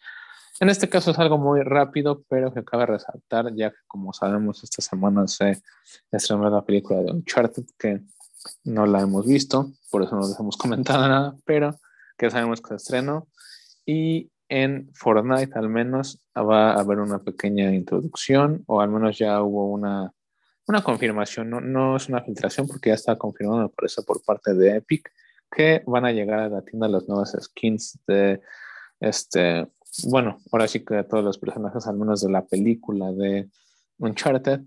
En 0.61 0.69
este 0.69 0.91
caso 0.91 1.13
es 1.13 1.19
algo 1.19 1.39
muy 1.39 1.63
rápido, 1.63 2.25
pero 2.29 2.53
que 2.53 2.63
cabe 2.63 2.85
resaltar, 2.85 3.55
ya 3.55 3.71
que 3.71 3.79
como 3.87 4.13
sabemos, 4.13 4.63
esta 4.63 4.83
semana 4.83 5.27
se 5.29 5.63
estrenó 6.13 6.51
la 6.51 6.63
película 6.63 7.01
de 7.01 7.11
Uncharted, 7.11 7.65
que 7.79 8.03
no 8.65 8.87
la 8.87 9.01
hemos 9.01 9.27
visto, 9.27 9.73
por 9.91 10.03
eso 10.03 10.17
no 10.17 10.27
les 10.27 10.39
hemos 10.39 10.57
comentado 10.59 11.07
nada, 11.09 11.37
pero 11.45 11.79
que 12.17 12.31
sabemos 12.31 12.61
que 12.61 12.69
se 12.69 12.77
estrenó. 12.77 13.29
Y 13.87 14.31
en 14.49 14.91
Fortnite 14.95 15.59
al 15.59 15.69
menos 15.69 16.23
va 16.37 16.73
a 16.73 16.81
haber 16.81 16.99
una 16.99 17.19
pequeña 17.19 17.75
introducción, 17.75 18.63
o 18.67 18.81
al 18.81 18.91
menos 18.91 19.19
ya 19.19 19.43
hubo 19.43 19.71
una, 19.71 20.13
una 20.67 20.83
confirmación, 20.83 21.51
no, 21.51 21.61
no 21.61 21.97
es 21.97 22.09
una 22.09 22.23
filtración 22.23 22.67
porque 22.67 22.91
ya 22.91 22.95
está 22.95 23.17
confirmado, 23.17 23.63
me 23.63 23.69
parece, 23.69 24.03
por 24.03 24.23
parte 24.23 24.55
de 24.55 24.77
Epic, 24.77 25.11
que 25.51 25.83
van 25.87 26.05
a 26.05 26.13
llegar 26.13 26.41
a 26.41 26.49
la 26.49 26.63
tienda 26.63 26.89
las 26.89 27.09
nuevas 27.09 27.37
skins 27.41 27.99
de 28.07 28.41
este, 29.01 29.67
bueno, 30.05 30.41
ahora 30.51 30.67
sí 30.67 30.85
que 30.85 30.95
de 30.95 31.05
todos 31.05 31.23
los 31.23 31.39
personajes, 31.39 31.87
al 31.87 31.97
menos 31.97 32.23
de 32.23 32.31
la 32.31 32.45
película 32.45 33.13
de 33.13 33.49
Uncharted, 33.99 34.63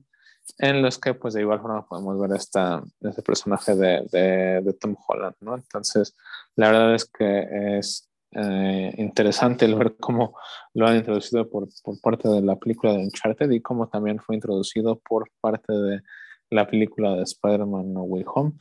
en 0.57 0.81
los 0.81 0.97
que 0.97 1.13
pues 1.13 1.33
de 1.33 1.41
igual 1.41 1.61
forma 1.61 1.85
podemos 1.85 2.19
ver 2.19 2.31
esta, 2.35 2.83
este 3.01 3.21
personaje 3.21 3.75
de, 3.75 4.61
de, 4.63 4.73
Tom 4.73 4.95
Holland, 5.07 5.35
¿no? 5.41 5.55
Entonces, 5.55 6.15
la 6.55 6.67
verdad 6.71 6.95
es 6.95 7.05
que 7.05 7.77
es 7.77 8.09
eh, 8.31 8.93
interesante 8.97 9.65
el 9.65 9.75
ver 9.75 9.95
cómo 9.97 10.35
lo 10.73 10.87
han 10.87 10.97
introducido 10.97 11.49
por, 11.49 11.67
por, 11.83 11.99
parte 12.01 12.27
de 12.27 12.41
la 12.41 12.55
película 12.55 12.93
de 12.93 12.99
Uncharted 12.99 13.49
y 13.51 13.61
cómo 13.61 13.87
también 13.87 14.19
fue 14.19 14.35
introducido 14.35 14.99
por 14.99 15.29
parte 15.39 15.73
de 15.73 16.01
la 16.49 16.67
película 16.67 17.13
de 17.15 17.23
Spider-Man 17.23 17.93
No 17.93 18.03
Way 18.03 18.25
Home. 18.33 18.53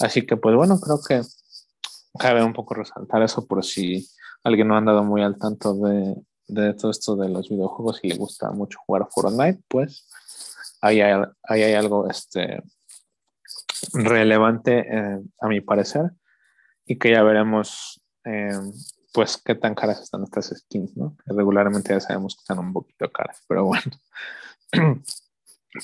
Así 0.00 0.26
que 0.26 0.36
pues 0.36 0.54
bueno, 0.54 0.78
creo 0.78 1.00
que 1.06 1.22
cabe 2.18 2.42
un 2.42 2.52
poco 2.52 2.74
resaltar 2.74 3.22
eso 3.22 3.46
por 3.46 3.64
si 3.64 4.06
alguien 4.44 4.68
no 4.68 4.74
ha 4.74 4.78
andado 4.78 5.02
muy 5.02 5.22
al 5.22 5.38
tanto 5.38 5.74
de, 5.74 6.16
de 6.48 6.74
todo 6.74 6.90
esto 6.90 7.16
de 7.16 7.28
los 7.28 7.48
videojuegos 7.48 8.00
y 8.02 8.08
le 8.08 8.16
gusta 8.16 8.50
mucho 8.50 8.78
jugar 8.86 9.08
Fortnite, 9.10 9.62
pues 9.68 10.06
ahí 10.86 11.00
hay, 11.00 11.22
ahí 11.42 11.62
hay 11.62 11.74
algo 11.74 12.08
este, 12.08 12.62
relevante 13.92 14.86
eh, 14.88 15.20
a 15.40 15.48
mi 15.48 15.60
parecer 15.60 16.10
y 16.84 16.98
que 16.98 17.10
ya 17.10 17.22
veremos 17.22 18.02
eh, 18.24 18.58
pues 19.12 19.40
qué 19.42 19.54
tan 19.54 19.74
caras 19.74 20.00
están 20.00 20.22
estas 20.24 20.52
skins, 20.54 20.96
¿no? 20.96 21.16
Que 21.24 21.32
regularmente 21.34 21.92
ya 21.92 22.00
sabemos 22.00 22.34
que 22.36 22.40
están 22.40 22.58
un 22.58 22.72
poquito 22.72 23.10
caras, 23.10 23.42
pero 23.48 23.64
bueno. 23.64 23.90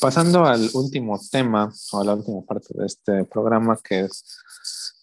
Pasando 0.01 0.47
al 0.47 0.71
último 0.73 1.21
tema 1.31 1.71
o 1.93 2.01
a 2.01 2.05
la 2.05 2.15
última 2.15 2.43
parte 2.47 2.69
de 2.75 2.87
este 2.87 3.25
programa 3.25 3.79
que 3.83 4.01
es 4.01 4.43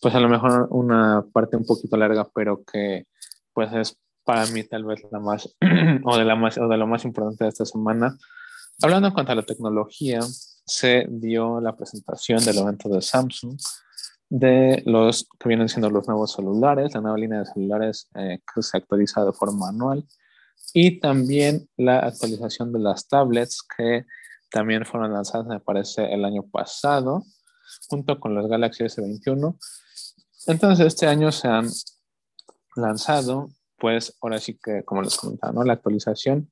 pues 0.02 0.16
a 0.16 0.20
lo 0.20 0.30
mejor 0.30 0.68
una 0.72 1.26
parte 1.34 1.58
un 1.58 1.66
poquito 1.66 1.98
larga, 1.98 2.28
pero 2.34 2.64
que 2.64 3.06
pues 3.54 3.72
es 3.74 3.98
para 4.24 4.46
mí 4.48 4.64
tal 4.64 4.86
vez 4.86 5.02
la 5.12 5.20
más, 5.20 5.56
o 6.04 6.18
de, 6.18 6.26
la 6.26 6.36
más, 6.36 6.58
o 6.58 6.68
de 6.68 6.78
lo 6.78 6.88
más 6.88 7.04
importante 7.04 7.44
de 7.44 7.50
esta 7.50 7.66
semana. 7.66 8.18
Hablando 8.82 9.08
en 9.08 9.14
cuanto 9.14 9.32
a 9.32 9.36
la 9.36 9.46
tecnología, 9.46 10.22
se 10.66 11.08
dio 11.10 11.60
la 11.60 11.76
presentación 11.76 12.44
del 12.44 12.60
evento 12.60 12.90
de 12.90 13.02
Samsung 13.02 13.60
de 14.30 14.84
los 14.86 15.28
que 15.40 15.50
vienen 15.50 15.70
siendo 15.70 15.90
los 15.90 16.08
nuevos 16.08 16.34
celulares, 16.34 16.94
la 16.94 17.02
nueva 17.02 17.18
línea 17.18 17.40
de 17.40 17.46
celulares 17.46 18.08
eh, 18.16 18.40
que 18.54 18.62
se 18.62 18.78
actualiza 18.78 19.26
de 19.26 19.34
forma 19.34 19.70
anual 19.70 20.06
y 20.74 21.00
también 21.00 21.68
la 21.78 22.00
actualización 22.00 22.72
de 22.72 22.80
las 22.80 23.08
tablets 23.08 23.64
que 23.76 24.06
también 24.52 24.86
fueron 24.86 25.14
lanzadas, 25.14 25.48
me 25.48 25.60
parece, 25.60 26.14
el 26.14 26.26
año 26.26 26.44
pasado, 26.44 27.24
junto 27.88 28.20
con 28.20 28.36
los 28.36 28.48
Galaxy 28.48 28.84
S21 28.84 29.58
entonces, 30.48 30.88
este 30.88 31.06
año 31.06 31.32
se 31.32 31.48
han 31.48 31.70
lanzado, 32.76 33.50
pues 33.78 34.16
ahora 34.22 34.40
sí 34.40 34.58
que, 34.58 34.84
como 34.84 35.02
les 35.02 35.18
comentaba, 35.18 35.54
¿no? 35.54 35.64
la 35.64 35.74
actualización 35.74 36.52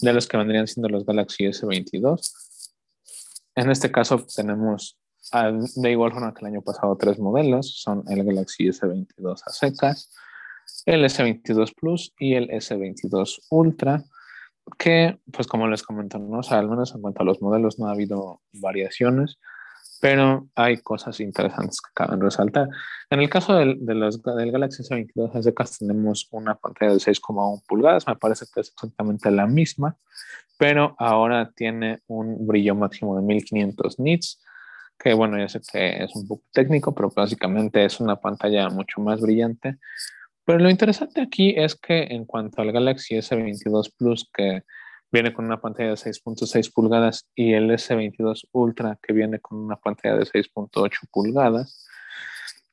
de 0.00 0.12
los 0.12 0.26
que 0.26 0.36
vendrían 0.36 0.66
siendo 0.66 0.88
los 0.88 1.04
Galaxy 1.04 1.44
S22. 1.44 2.32
En 3.54 3.70
este 3.70 3.90
caso 3.92 4.24
tenemos 4.34 4.98
de 5.76 5.90
igual 5.90 6.12
forma 6.12 6.34
que 6.34 6.40
el 6.40 6.52
año 6.52 6.62
pasado 6.62 6.96
tres 6.96 7.18
modelos, 7.18 7.80
son 7.80 8.04
el 8.08 8.24
Galaxy 8.24 8.68
S22 8.68 9.40
a 9.46 9.50
el 10.86 11.04
S22 11.04 11.74
Plus 11.74 12.12
y 12.18 12.34
el 12.34 12.48
S22 12.48 13.40
Ultra, 13.50 14.04
que 14.78 15.18
pues 15.32 15.46
como 15.46 15.68
les 15.68 15.82
sea, 16.42 16.58
al 16.58 16.68
menos 16.68 16.94
en 16.94 17.02
cuanto 17.02 17.22
a 17.22 17.24
los 17.24 17.40
modelos 17.40 17.78
no 17.78 17.86
ha 17.86 17.92
habido 17.92 18.40
variaciones, 18.52 19.38
pero 20.02 20.48
hay 20.56 20.78
cosas 20.78 21.20
interesantes 21.20 21.80
que 21.80 21.92
caben 21.94 22.20
resaltar. 22.20 22.68
En 23.08 23.20
el 23.20 23.30
caso 23.30 23.54
del, 23.54 23.86
de 23.86 23.94
los, 23.94 24.20
del 24.20 24.50
Galaxy 24.50 24.82
S22 24.82 25.40
SDK 25.40 25.78
tenemos 25.78 26.26
una 26.32 26.56
pantalla 26.56 26.90
de 26.90 26.98
6,1 26.98 27.62
pulgadas, 27.68 28.08
me 28.08 28.16
parece 28.16 28.46
que 28.52 28.62
es 28.62 28.70
exactamente 28.70 29.30
la 29.30 29.46
misma, 29.46 29.96
pero 30.58 30.96
ahora 30.98 31.52
tiene 31.54 32.00
un 32.08 32.44
brillo 32.48 32.74
máximo 32.74 33.14
de 33.14 33.22
1500 33.22 34.00
nits, 34.00 34.42
que 34.98 35.14
bueno, 35.14 35.38
ya 35.38 35.48
sé 35.48 35.60
que 35.60 36.02
es 36.02 36.16
un 36.16 36.26
poco 36.26 36.42
técnico, 36.52 36.92
pero 36.92 37.08
básicamente 37.14 37.84
es 37.84 38.00
una 38.00 38.16
pantalla 38.16 38.68
mucho 38.70 39.00
más 39.00 39.20
brillante. 39.20 39.78
Pero 40.44 40.58
lo 40.58 40.68
interesante 40.68 41.20
aquí 41.20 41.54
es 41.56 41.76
que 41.76 42.08
en 42.10 42.24
cuanto 42.24 42.60
al 42.60 42.72
Galaxy 42.72 43.14
S22 43.14 43.92
Plus, 43.96 44.28
que 44.34 44.64
viene 45.12 45.34
con 45.34 45.44
una 45.44 45.60
pantalla 45.60 45.90
de 45.90 45.96
6.6 45.96 46.72
pulgadas 46.72 47.28
y 47.34 47.52
el 47.52 47.70
S22 47.70 48.48
Ultra 48.52 48.98
que 49.00 49.12
viene 49.12 49.38
con 49.40 49.58
una 49.58 49.76
pantalla 49.76 50.16
de 50.16 50.24
6.8 50.24 50.90
pulgadas. 51.12 51.86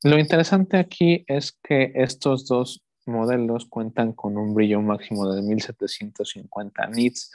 Lo 0.04 0.18
interesante 0.18 0.78
aquí 0.78 1.26
es 1.28 1.52
que 1.62 1.92
estos 1.96 2.48
dos 2.48 2.82
modelos 3.06 3.66
cuentan 3.66 4.14
con 4.14 4.38
un 4.38 4.54
brillo 4.54 4.82
máximo 4.82 5.30
de 5.32 5.42
1750 5.42 6.88
nits, 6.88 7.32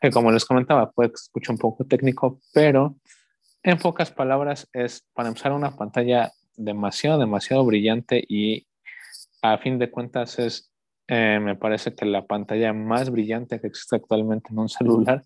que 0.00 0.10
como 0.10 0.30
les 0.30 0.44
comentaba, 0.44 0.92
puede 0.92 1.10
que 1.10 1.16
escuche 1.16 1.50
un 1.50 1.58
poco 1.58 1.84
técnico, 1.84 2.38
pero 2.52 2.96
en 3.64 3.78
pocas 3.78 4.12
palabras 4.12 4.68
es 4.72 5.04
para 5.12 5.30
usar 5.30 5.52
una 5.52 5.74
pantalla 5.74 6.32
demasiado, 6.54 7.18
demasiado 7.18 7.64
brillante 7.64 8.22
y 8.28 8.68
a 9.42 9.58
fin 9.58 9.78
de 9.78 9.90
cuentas 9.90 10.38
es 10.38 10.70
eh, 11.08 11.38
me 11.40 11.56
parece 11.56 11.94
que 11.94 12.04
la 12.04 12.26
pantalla 12.26 12.72
más 12.72 13.10
brillante 13.10 13.60
que 13.60 13.68
existe 13.68 13.96
actualmente 13.96 14.50
en 14.50 14.58
un 14.58 14.68
celular. 14.68 15.22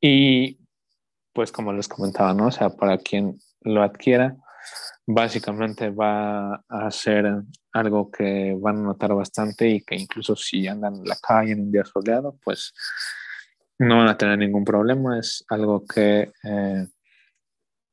Y 0.00 0.58
pues 1.32 1.52
como 1.52 1.72
les 1.72 1.88
comentaba, 1.88 2.34
¿no? 2.34 2.46
O 2.46 2.50
sea, 2.50 2.70
para 2.70 2.98
quien 2.98 3.38
lo 3.62 3.82
adquiera, 3.82 4.36
básicamente 5.06 5.90
va 5.90 6.64
a 6.68 6.90
ser 6.90 7.42
algo 7.72 8.10
que 8.10 8.56
van 8.58 8.78
a 8.78 8.82
notar 8.82 9.14
bastante 9.14 9.68
y 9.68 9.80
que 9.82 9.96
incluso 9.96 10.34
si 10.34 10.66
andan 10.66 10.96
en 10.96 11.04
la 11.04 11.16
calle 11.16 11.52
en 11.52 11.60
un 11.60 11.72
día 11.72 11.84
soleado, 11.84 12.36
pues 12.42 12.72
no 13.78 13.98
van 13.98 14.08
a 14.08 14.18
tener 14.18 14.38
ningún 14.38 14.64
problema. 14.64 15.18
Es 15.18 15.44
algo 15.48 15.84
que 15.84 16.32
eh, 16.42 16.86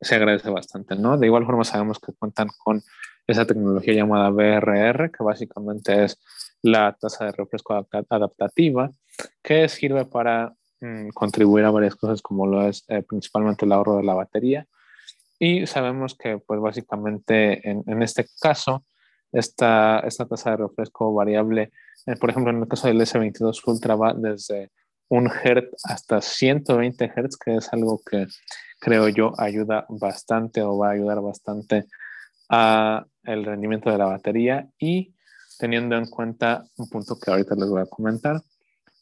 se 0.04 0.16
agradece 0.16 0.50
bastante, 0.50 0.96
¿no? 0.96 1.18
De 1.18 1.28
igual 1.28 1.46
forma 1.46 1.64
sabemos 1.64 2.00
que 2.00 2.14
cuentan 2.14 2.50
con 2.58 2.82
esa 3.28 3.46
tecnología 3.46 3.94
llamada 3.94 4.30
BRR, 4.30 5.12
que 5.12 5.24
básicamente 5.24 6.04
es 6.04 6.20
la 6.62 6.96
tasa 7.00 7.26
de 7.26 7.32
refresco 7.32 7.88
adaptativa, 8.10 8.90
que 9.42 9.70
sirve 9.70 10.06
para 10.06 10.54
mm, 10.82 11.10
contribuir 11.10 11.66
a 11.66 11.72
varias 11.72 11.96
cosas 11.96 12.22
como 12.22 12.48
lo 12.48 12.68
es 12.68 12.84
eh, 12.88 13.04
principalmente 13.04 13.66
el 13.66 13.72
ahorro 13.72 13.98
de 13.98 14.04
la 14.04 14.14
batería. 14.14 14.68
Y 15.40 15.66
sabemos 15.68 16.16
que 16.16 16.38
pues 16.38 16.60
básicamente 16.60 17.70
en, 17.70 17.84
en 17.88 18.02
este 18.02 18.26
caso, 18.40 18.86
esta, 19.32 20.00
esta 20.00 20.26
tasa 20.26 20.52
de 20.52 20.58
refresco 20.58 21.14
variable, 21.14 21.72
eh, 22.06 22.16
por 22.16 22.30
ejemplo 22.30 22.52
en 22.52 22.62
el 22.62 22.68
caso 22.68 22.88
del 22.88 23.02
S22 23.02 23.62
Ultra 23.66 23.96
va 23.96 24.14
desde 24.14 24.70
1 25.10 25.30
Hz 25.30 25.86
hasta 25.86 26.22
120 26.22 27.06
Hz, 27.08 27.38
que 27.38 27.56
es 27.58 27.74
algo 27.74 28.02
que 28.10 28.28
creo 28.84 29.08
yo 29.08 29.34
ayuda 29.38 29.86
bastante 29.88 30.62
o 30.62 30.78
va 30.78 30.90
a 30.90 30.92
ayudar 30.92 31.22
bastante 31.22 31.86
a 32.50 33.06
el 33.24 33.46
rendimiento 33.46 33.90
de 33.90 33.98
la 33.98 34.06
batería 34.06 34.68
y 34.78 35.16
teniendo 35.58 35.96
en 35.96 36.08
cuenta 36.08 36.66
un 36.78 36.90
punto 36.90 37.18
que 37.18 37.32
ahorita 37.32 37.56
les 37.56 37.70
voy 37.70 37.82
a 37.82 37.86
comentar, 37.86 38.42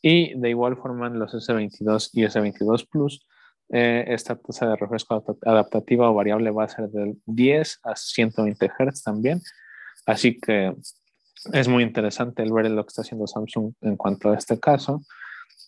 Y 0.03 0.39
de 0.39 0.49
igual 0.49 0.77
forma 0.77 1.09
los 1.09 1.33
S22 1.33 2.09
y 2.13 2.23
S22 2.23 2.87
Plus, 2.89 3.25
eh, 3.69 4.03
esta 4.07 4.35
tasa 4.35 4.67
de 4.67 4.75
refresco 4.75 5.23
adaptativa 5.45 6.09
o 6.09 6.13
variable 6.13 6.51
va 6.51 6.65
a 6.65 6.67
ser 6.67 6.89
del 6.89 7.21
10 7.25 7.79
a 7.83 7.95
120 7.95 8.67
Hz 8.67 9.03
también. 9.03 9.41
Así 10.05 10.39
que 10.39 10.75
es 11.53 11.67
muy 11.67 11.83
interesante 11.83 12.43
el 12.43 12.51
ver 12.51 12.69
lo 12.69 12.83
que 12.83 12.89
está 12.89 13.01
haciendo 13.01 13.27
Samsung 13.27 13.73
en 13.81 13.95
cuanto 13.95 14.31
a 14.31 14.37
este 14.37 14.59
caso. 14.59 15.01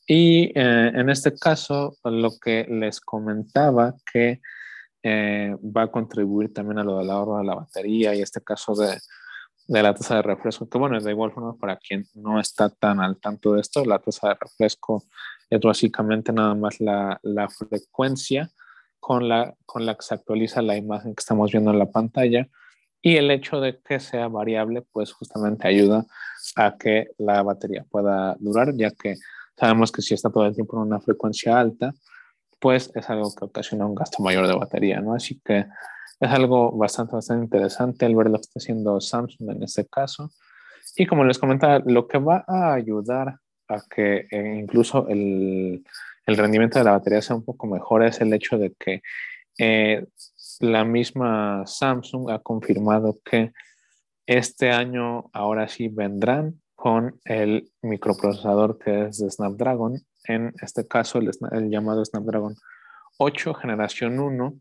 Y 0.08 0.52
eh, 0.56 0.92
en 0.94 1.10
este 1.10 1.34
caso, 1.38 1.96
lo 2.04 2.32
que 2.40 2.66
les 2.70 3.00
comentaba 3.00 3.96
que 4.12 4.42
eh, 5.02 5.56
va 5.62 5.84
a 5.84 5.92
contribuir 5.92 6.54
también 6.54 6.80
a 6.80 6.84
lo 6.84 6.98
del 6.98 7.10
ahorro 7.10 7.38
de 7.38 7.46
la 7.46 7.56
batería 7.56 8.16
y 8.16 8.22
este 8.22 8.42
caso 8.42 8.76
de, 8.76 8.98
de 9.68 9.84
la 9.84 9.94
tasa 9.94 10.16
de 10.16 10.22
refresco, 10.22 10.70
que 10.70 10.78
bueno, 10.78 11.00
de 11.00 11.12
igual 11.12 11.32
forma 11.32 11.56
para 11.56 11.78
quien 11.78 12.06
no 12.16 12.40
está 12.40 12.70
tan 12.70 13.00
al 13.00 13.20
tanto 13.20 13.54
de 13.54 13.62
esto, 13.62 13.86
la 13.86 14.00
tasa 14.00 14.30
de 14.30 14.36
refresco 14.40 15.04
es 15.50 15.60
básicamente 15.60 16.34
nada 16.34 16.56
más 16.56 16.80
la, 16.80 17.20
la 17.24 17.50
frecuencia 17.50 18.50
con 19.00 19.28
la, 19.28 19.54
con 19.66 19.86
la 19.86 19.96
que 19.96 20.02
se 20.04 20.14
actualiza 20.16 20.62
la 20.62 20.78
imagen 20.78 21.16
que 21.16 21.22
estamos 21.22 21.52
viendo 21.52 21.72
en 21.72 21.80
la 21.80 21.92
pantalla. 21.92 22.48
Y 23.02 23.18
el 23.18 23.30
hecho 23.32 23.60
de 23.60 23.82
que 23.82 24.00
sea 24.00 24.30
variable, 24.30 24.82
pues 24.94 25.12
justamente 25.12 25.68
ayuda 25.68 26.06
a 26.56 26.78
que 26.78 27.10
la 27.18 27.44
batería 27.44 27.86
pueda 27.90 28.38
durar, 28.40 28.74
ya 28.78 28.92
que 28.92 29.16
sabemos 29.58 29.92
que 29.92 30.02
si 30.02 30.14
está 30.14 30.30
todo 30.30 30.46
el 30.46 30.56
tiempo 30.56 30.78
en 30.78 30.88
una 30.88 31.00
frecuencia 31.00 31.60
alta, 31.60 31.94
pues 32.60 32.92
es 32.96 33.10
algo 33.10 33.34
que 33.36 33.46
ocasiona 33.46 33.86
un 33.86 33.96
gasto 33.96 34.24
mayor 34.24 34.48
de 34.48 34.56
batería, 34.56 35.02
¿no? 35.02 35.14
Así 35.14 35.40
que 35.44 35.66
es 36.20 36.32
algo 36.32 36.72
bastante, 36.72 37.16
bastante 37.16 37.44
interesante 37.44 38.06
el 38.06 38.16
ver 38.16 38.28
lo 38.28 38.38
que 38.38 38.44
está 38.44 38.60
haciendo 38.60 39.02
Samsung 39.02 39.52
en 39.52 39.64
este 39.64 39.86
caso. 39.86 40.32
Y 40.96 41.06
como 41.06 41.26
les 41.26 41.40
comentaba, 41.40 41.82
lo 41.86 42.08
que 42.08 42.20
va 42.20 42.46
a 42.48 42.74
ayudar 42.74 43.36
a 43.68 43.82
que 43.90 44.28
eh, 44.32 44.60
incluso 44.60 45.08
el, 45.08 45.84
el, 46.26 46.38
rendimiento 46.38 46.80
de 46.80 46.86
la 46.86 46.92
batería 46.92 47.22
sea 47.22 47.36
un 47.36 47.44
poco 47.44 47.68
mejor 47.68 48.04
es 48.04 48.22
el 48.22 48.34
hecho 48.34 48.58
de 48.58 48.74
que 48.80 49.02
eh, 49.58 50.06
la 50.60 50.86
misma 50.86 51.64
Samsung 51.66 52.32
ha 52.32 52.40
confirmado 52.40 53.20
que 53.24 53.52
este 54.26 54.72
año 54.72 55.30
ahora 55.34 55.68
sí 55.68 55.90
vendrán 55.90 56.62
con 56.84 57.18
el 57.24 57.72
microprocesador 57.82 58.78
que 58.78 59.06
es 59.06 59.20
de 59.20 59.32
Snapdragon, 59.32 60.02
en 60.26 60.54
este 60.62 60.86
caso 60.86 61.18
el, 61.18 61.32
el 61.54 61.70
llamado 61.70 62.04
Snapdragon 62.04 62.58
8 63.20 63.54
generación 63.54 64.20
1, 64.20 64.54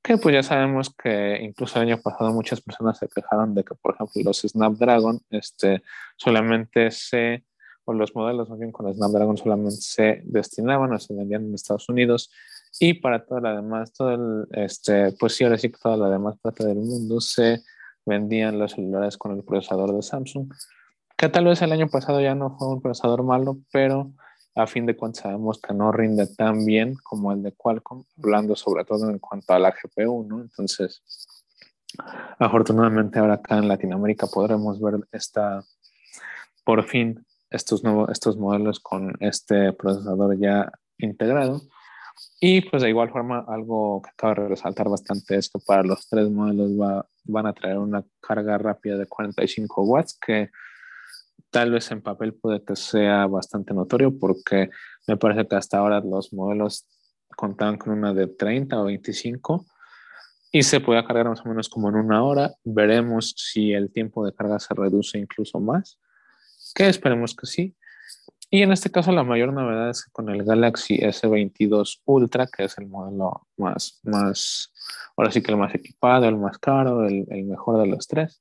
que 0.00 0.18
pues 0.18 0.36
ya 0.36 0.44
sabemos 0.44 0.94
que 0.94 1.40
incluso 1.42 1.80
el 1.80 1.88
año 1.88 2.00
pasado 2.00 2.32
muchas 2.32 2.60
personas 2.60 2.98
se 2.98 3.08
quejaron 3.08 3.56
de 3.56 3.64
que, 3.64 3.74
por 3.74 3.96
ejemplo, 3.96 4.22
los 4.22 4.42
Snapdragon 4.42 5.20
este, 5.30 5.82
solamente 6.16 6.92
se, 6.92 7.44
o 7.84 7.92
los 7.92 8.14
modelos 8.14 8.48
más 8.48 8.60
bien 8.60 8.70
con 8.70 8.94
Snapdragon 8.94 9.36
solamente 9.36 9.80
se 9.80 10.22
destinaban 10.26 10.92
o 10.92 10.98
se 11.00 11.12
vendían 11.12 11.46
en 11.46 11.54
Estados 11.56 11.88
Unidos. 11.88 12.30
Y 12.78 12.94
para 12.94 13.26
toda 13.26 13.40
la 13.40 13.56
demás, 13.56 13.92
todo 13.92 14.12
el, 14.12 14.46
este, 14.52 15.10
pues 15.18 15.34
sí, 15.34 15.42
ahora 15.42 15.58
sí 15.58 15.72
que 15.72 15.78
toda 15.82 15.96
la 15.96 16.08
demás 16.08 16.38
parte 16.40 16.64
del 16.64 16.78
mundo 16.78 17.20
se 17.20 17.64
vendían 18.06 18.60
los 18.60 18.70
celulares 18.70 19.18
con 19.18 19.36
el 19.36 19.42
procesador 19.42 19.92
de 19.92 20.02
Samsung, 20.02 20.52
que 21.18 21.28
tal 21.28 21.46
vez 21.46 21.60
el 21.62 21.72
año 21.72 21.88
pasado 21.88 22.20
ya 22.20 22.36
no 22.36 22.56
fue 22.56 22.68
un 22.68 22.80
procesador 22.80 23.24
malo, 23.24 23.58
pero 23.72 24.12
a 24.54 24.66
fin 24.68 24.86
de 24.86 24.96
cuentas 24.96 25.24
sabemos 25.24 25.60
que 25.60 25.74
no 25.74 25.90
rinde 25.90 26.28
tan 26.28 26.64
bien 26.64 26.94
como 27.02 27.32
el 27.32 27.42
de 27.42 27.52
Qualcomm, 27.52 28.04
hablando 28.22 28.54
sobre 28.54 28.84
todo 28.84 29.10
en 29.10 29.18
cuanto 29.18 29.52
a 29.52 29.58
la 29.58 29.72
GPU, 29.72 30.24
¿no? 30.28 30.40
Entonces, 30.40 31.02
afortunadamente 32.38 33.18
ahora 33.18 33.34
acá 33.34 33.58
en 33.58 33.66
Latinoamérica 33.66 34.28
podremos 34.28 34.80
ver 34.80 35.00
esta, 35.10 35.64
por 36.64 36.84
fin, 36.84 37.26
estos, 37.50 37.82
nuevos, 37.82 38.10
estos 38.10 38.36
modelos 38.36 38.78
con 38.78 39.16
este 39.18 39.72
procesador 39.72 40.38
ya 40.38 40.70
integrado 40.98 41.62
y 42.40 42.60
pues 42.60 42.82
de 42.82 42.90
igual 42.90 43.10
forma, 43.10 43.44
algo 43.48 44.02
que 44.02 44.10
acaba 44.10 44.34
de 44.34 44.48
resaltar 44.50 44.88
bastante 44.88 45.36
es 45.36 45.48
que 45.48 45.58
para 45.58 45.82
los 45.82 46.08
tres 46.08 46.30
modelos 46.30 46.70
va, 46.80 47.04
van 47.24 47.46
a 47.46 47.52
traer 47.52 47.78
una 47.78 48.04
carga 48.20 48.56
rápida 48.58 48.96
de 48.96 49.06
45 49.06 49.82
watts, 49.82 50.16
que 50.24 50.50
tal 51.50 51.70
vez 51.70 51.90
en 51.90 52.02
papel 52.02 52.34
puede 52.34 52.62
que 52.62 52.76
sea 52.76 53.26
bastante 53.26 53.74
notorio 53.74 54.18
porque 54.18 54.70
me 55.06 55.16
parece 55.16 55.46
que 55.46 55.56
hasta 55.56 55.78
ahora 55.78 56.00
los 56.00 56.32
modelos 56.32 56.86
contaban 57.36 57.78
con 57.78 57.92
una 57.92 58.12
de 58.12 58.26
30 58.26 58.80
o 58.80 58.84
25 58.84 59.66
y 60.50 60.62
se 60.62 60.80
puede 60.80 61.04
cargar 61.04 61.28
más 61.28 61.44
o 61.44 61.48
menos 61.48 61.68
como 61.68 61.88
en 61.88 61.96
una 61.96 62.22
hora. 62.22 62.54
Veremos 62.64 63.34
si 63.36 63.72
el 63.72 63.92
tiempo 63.92 64.24
de 64.24 64.34
carga 64.34 64.58
se 64.58 64.74
reduce 64.74 65.18
incluso 65.18 65.60
más, 65.60 65.98
que 66.74 66.88
esperemos 66.88 67.34
que 67.34 67.46
sí. 67.46 67.76
Y 68.50 68.62
en 68.62 68.72
este 68.72 68.90
caso 68.90 69.12
la 69.12 69.24
mayor 69.24 69.52
novedad 69.52 69.90
es 69.90 70.04
que 70.04 70.10
con 70.10 70.30
el 70.30 70.42
Galaxy 70.42 70.98
S22 70.98 72.00
Ultra, 72.06 72.46
que 72.46 72.64
es 72.64 72.78
el 72.78 72.86
modelo 72.86 73.46
más, 73.58 74.00
más, 74.04 74.72
ahora 75.16 75.30
sí 75.30 75.42
que 75.42 75.50
el 75.50 75.58
más 75.58 75.74
equipado, 75.74 76.26
el 76.26 76.38
más 76.38 76.56
caro, 76.56 77.06
el, 77.06 77.26
el 77.28 77.44
mejor 77.44 77.78
de 77.78 77.86
los 77.88 78.06
tres, 78.06 78.40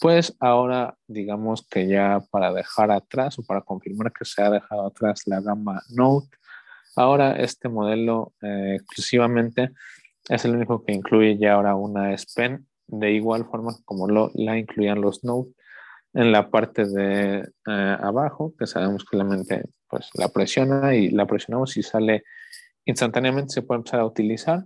pues 0.00 0.36
ahora 0.40 0.96
digamos 1.06 1.66
que 1.66 1.86
ya 1.86 2.22
para 2.30 2.52
dejar 2.52 2.90
atrás 2.90 3.38
o 3.38 3.42
para 3.42 3.62
confirmar 3.62 4.12
que 4.12 4.24
se 4.24 4.42
ha 4.42 4.50
dejado 4.50 4.86
atrás 4.86 5.22
la 5.26 5.40
gama 5.40 5.82
Note, 5.90 6.36
ahora 6.96 7.32
este 7.32 7.68
modelo 7.68 8.32
eh, 8.42 8.76
exclusivamente 8.76 9.72
es 10.28 10.44
el 10.44 10.54
único 10.56 10.84
que 10.84 10.92
incluye 10.92 11.38
ya 11.38 11.54
ahora 11.54 11.74
una 11.74 12.12
S 12.12 12.26
Pen, 12.34 12.66
de 12.86 13.12
igual 13.12 13.44
forma 13.46 13.74
como 13.84 14.08
lo, 14.08 14.30
la 14.34 14.58
incluían 14.58 15.00
los 15.00 15.24
Note 15.24 15.52
en 16.14 16.32
la 16.32 16.50
parte 16.50 16.84
de 16.86 17.38
eh, 17.40 17.96
abajo, 18.00 18.54
que 18.58 18.66
sabemos 18.66 19.04
que 19.04 19.16
la 19.16 19.24
mente 19.24 19.64
pues, 19.88 20.08
la 20.14 20.28
presiona 20.28 20.94
y 20.94 21.10
la 21.10 21.26
presionamos 21.26 21.76
y 21.76 21.82
sale 21.82 22.24
instantáneamente, 22.84 23.52
se 23.52 23.62
puede 23.62 23.78
empezar 23.78 24.00
a 24.00 24.06
utilizar. 24.06 24.64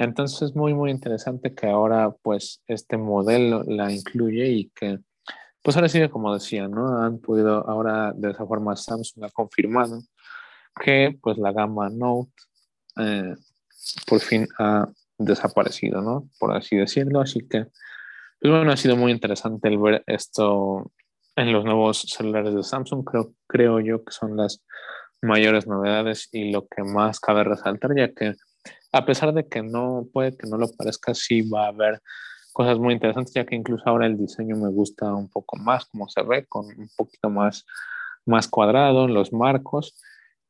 Entonces 0.00 0.40
es 0.40 0.56
muy, 0.56 0.72
muy 0.72 0.90
interesante 0.90 1.54
que 1.54 1.66
ahora 1.66 2.10
pues 2.22 2.62
este 2.66 2.96
modelo 2.96 3.64
la 3.66 3.92
incluye 3.92 4.48
y 4.48 4.70
que 4.70 4.98
pues 5.62 5.76
ahora 5.76 5.90
sí, 5.90 6.08
como 6.08 6.32
decía, 6.32 6.68
¿no? 6.68 7.02
Han 7.02 7.18
podido, 7.18 7.68
ahora 7.68 8.14
de 8.16 8.30
esa 8.30 8.46
forma 8.46 8.76
Samsung 8.76 9.26
ha 9.26 9.30
confirmado 9.30 10.00
que 10.82 11.18
pues 11.20 11.36
la 11.36 11.52
gama 11.52 11.90
Note 11.90 12.32
eh, 12.96 13.34
por 14.06 14.20
fin 14.20 14.48
ha 14.58 14.88
desaparecido, 15.18 16.00
¿no? 16.00 16.30
Por 16.38 16.56
así 16.56 16.76
decirlo. 16.76 17.20
Así 17.20 17.46
que 17.46 17.66
pues 18.40 18.50
bueno, 18.54 18.72
ha 18.72 18.78
sido 18.78 18.96
muy 18.96 19.12
interesante 19.12 19.68
el 19.68 19.76
ver 19.76 20.02
esto 20.06 20.92
en 21.36 21.52
los 21.52 21.66
nuevos 21.66 22.06
celulares 22.08 22.54
de 22.54 22.62
Samsung. 22.62 23.04
Creo, 23.04 23.34
creo 23.46 23.80
yo 23.80 24.02
que 24.02 24.12
son 24.12 24.34
las 24.38 24.64
mayores 25.20 25.66
novedades 25.66 26.30
y 26.32 26.52
lo 26.52 26.66
que 26.68 26.84
más 26.84 27.20
cabe 27.20 27.44
resaltar, 27.44 27.90
ya 27.94 28.14
que 28.14 28.32
a 28.92 29.04
pesar 29.04 29.32
de 29.32 29.46
que 29.48 29.62
no 29.62 30.06
puede 30.12 30.36
que 30.36 30.48
no 30.48 30.56
lo 30.56 30.68
parezca, 30.72 31.14
sí 31.14 31.42
va 31.42 31.66
a 31.66 31.68
haber 31.68 32.00
cosas 32.52 32.78
muy 32.78 32.94
interesantes, 32.94 33.34
ya 33.34 33.46
que 33.46 33.54
incluso 33.54 33.84
ahora 33.86 34.06
el 34.06 34.18
diseño 34.18 34.56
me 34.56 34.68
gusta 34.68 35.14
un 35.14 35.28
poco 35.28 35.56
más, 35.56 35.86
como 35.86 36.08
se 36.08 36.22
ve, 36.22 36.46
con 36.46 36.66
un 36.66 36.90
poquito 36.96 37.30
más, 37.30 37.64
más 38.26 38.48
cuadrado, 38.48 39.08
los 39.08 39.32
marcos 39.32 39.94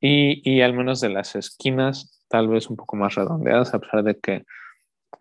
y, 0.01 0.41
y 0.51 0.63
al 0.63 0.73
menos 0.73 1.01
de 1.01 1.11
las 1.11 1.37
esquinas, 1.37 2.25
tal 2.29 2.49
vez 2.49 2.69
un 2.71 2.77
poco 2.77 2.97
más 2.97 3.15
redondeadas, 3.15 3.75
a 3.75 3.79
pesar 3.79 4.03
de 4.03 4.19
que 4.19 4.45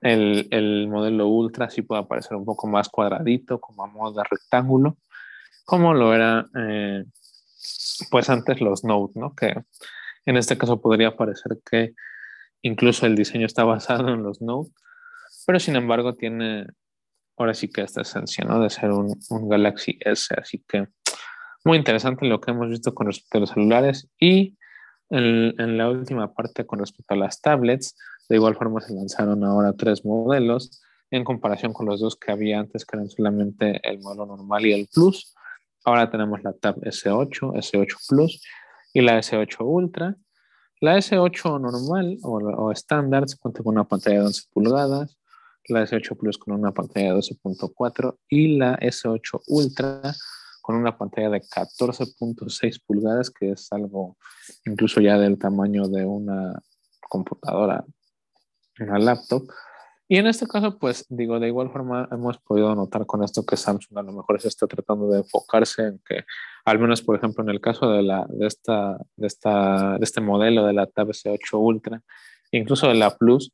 el, 0.02 0.48
el, 0.52 0.88
modelo 0.88 1.28
Ultra 1.28 1.70
sí 1.70 1.82
puede 1.82 2.02
aparecer 2.02 2.38
un 2.38 2.46
poco 2.46 2.68
más 2.68 2.88
cuadradito, 2.88 3.60
como 3.60 3.84
a 3.84 3.88
modo 3.88 4.14
de 4.14 4.24
rectángulo, 4.30 4.98
como 5.66 5.94
lo 5.94 6.14
era 6.14 6.48
eh, 6.56 7.04
pues 8.10 8.30
antes 8.30 8.62
los 8.62 8.84
Note, 8.84 9.20
¿no? 9.20 9.36
Que 9.36 9.54
en 10.26 10.38
este 10.38 10.58
caso 10.58 10.82
podría 10.82 11.16
parecer 11.16 11.60
que 11.70 11.94
incluso 12.62 13.06
el 13.06 13.16
diseño 13.16 13.46
está 13.46 13.64
basado 13.64 14.10
en 14.10 14.24
los 14.24 14.42
Note, 14.42 14.72
pero 15.46 15.60
sin 15.60 15.76
embargo 15.76 16.16
tiene 16.16 16.66
ahora 17.38 17.54
sí 17.54 17.70
que 17.70 17.82
esta 17.82 18.02
esencia, 18.02 18.44
¿no? 18.44 18.60
De 18.60 18.70
ser 18.70 18.92
un, 18.92 19.18
Galaxy 19.50 19.98
S, 20.02 20.34
así 20.38 20.64
que 20.68 20.88
muy 21.64 21.78
interesante 21.78 22.26
lo 22.26 22.42
que 22.42 22.52
hemos 22.52 22.70
visto 22.70 22.94
con 22.94 23.08
respecto 23.08 23.38
a 23.38 23.42
los 23.42 23.50
celulares 23.52 24.10
y 24.20 24.58
en, 25.10 25.60
en 25.60 25.78
la 25.78 25.90
última 25.90 26.34
parte 26.34 26.66
con 26.66 26.80
respecto 26.80 27.14
a 27.14 27.18
las 27.18 27.42
tablets, 27.42 27.96
de 28.28 28.36
igual 28.36 28.56
forma 28.56 28.82
se 28.82 28.94
lanzaron 28.94 29.44
ahora 29.44 29.74
tres 29.74 30.06
modelos 30.06 30.82
en 31.12 31.24
comparación 31.24 31.74
con 31.74 31.88
los 31.88 32.00
dos 32.00 32.16
que 32.16 32.32
había 32.32 32.60
antes, 32.60 32.86
que 32.86 32.96
eran 32.96 33.10
solamente 33.10 33.80
el 33.84 34.00
modelo 34.00 34.26
normal 34.26 34.66
y 34.66 34.74
el 34.74 34.88
Plus. 34.94 35.34
Ahora 35.86 36.10
tenemos 36.10 36.44
la 36.44 36.54
Tab 36.54 36.76
S8, 36.82 37.54
S8 37.56 37.96
Plus 38.08 38.44
y 38.94 39.02
la 39.02 39.18
S8 39.20 39.58
Ultra. 39.62 40.16
La 40.82 40.98
S8 40.98 41.60
normal 41.60 42.18
o, 42.24 42.72
estándar 42.72 43.28
se 43.28 43.38
cuenta 43.38 43.64
con 43.64 43.76
una 43.76 43.88
pantalla 43.88 44.20
de 44.20 44.26
11 44.28 44.44
pulgadas, 44.52 45.18
la 45.68 45.84
S8 45.84 46.18
Plus 46.18 46.38
con 46.38 46.54
una 46.54 46.74
pantalla 46.74 47.14
de 47.14 47.20
12.4 47.20 48.18
y 48.30 48.58
la 48.58 48.78
S8 48.78 49.42
Ultra 49.48 50.16
con 50.62 50.76
una 50.76 50.98
pantalla 50.98 51.32
de 51.32 51.42
14.6 51.42 52.82
pulgadas, 52.86 53.30
que 53.30 53.52
es 53.52 53.72
algo 53.72 54.18
incluso 54.66 55.02
ya 55.02 55.18
del 55.18 55.38
tamaño 55.38 55.88
de 55.88 56.06
una 56.06 56.62
computadora 57.10 57.84
una 58.80 59.00
laptop. 59.00 59.44
Y 60.12 60.18
en 60.18 60.26
este 60.26 60.48
caso, 60.48 60.80
pues 60.80 61.06
digo, 61.08 61.40
de 61.40 61.48
igual 61.48 61.70
forma 61.70 62.10
hemos 62.12 62.40
podido 62.40 62.74
notar 62.74 63.06
con 63.06 63.24
esto 63.24 63.46
que 63.46 63.56
Samsung 63.56 64.00
a 64.00 64.02
lo 64.02 64.12
mejor 64.12 64.42
se 64.42 64.48
está 64.48 64.66
tratando 64.66 65.08
de 65.08 65.20
enfocarse 65.20 65.84
en 65.84 66.02
que, 66.04 66.26
al 66.66 66.80
menos 66.80 67.04
por 67.04 67.16
ejemplo 67.16 67.44
en 67.44 67.52
el 67.52 67.62
caso 67.62 67.92
de, 67.92 68.02
la, 68.02 68.26
de, 68.28 68.48
esta, 68.48 68.98
de, 69.16 69.28
esta, 69.28 70.00
de 70.00 70.04
este 70.04 70.20
modelo 70.20 70.66
de 70.66 70.74
la 70.74 70.88
Tab 70.88 71.10
S8 71.10 71.60
Ultra, 71.60 72.02
incluso 72.50 72.88
de 72.88 72.96
la 72.96 73.16
Plus, 73.16 73.54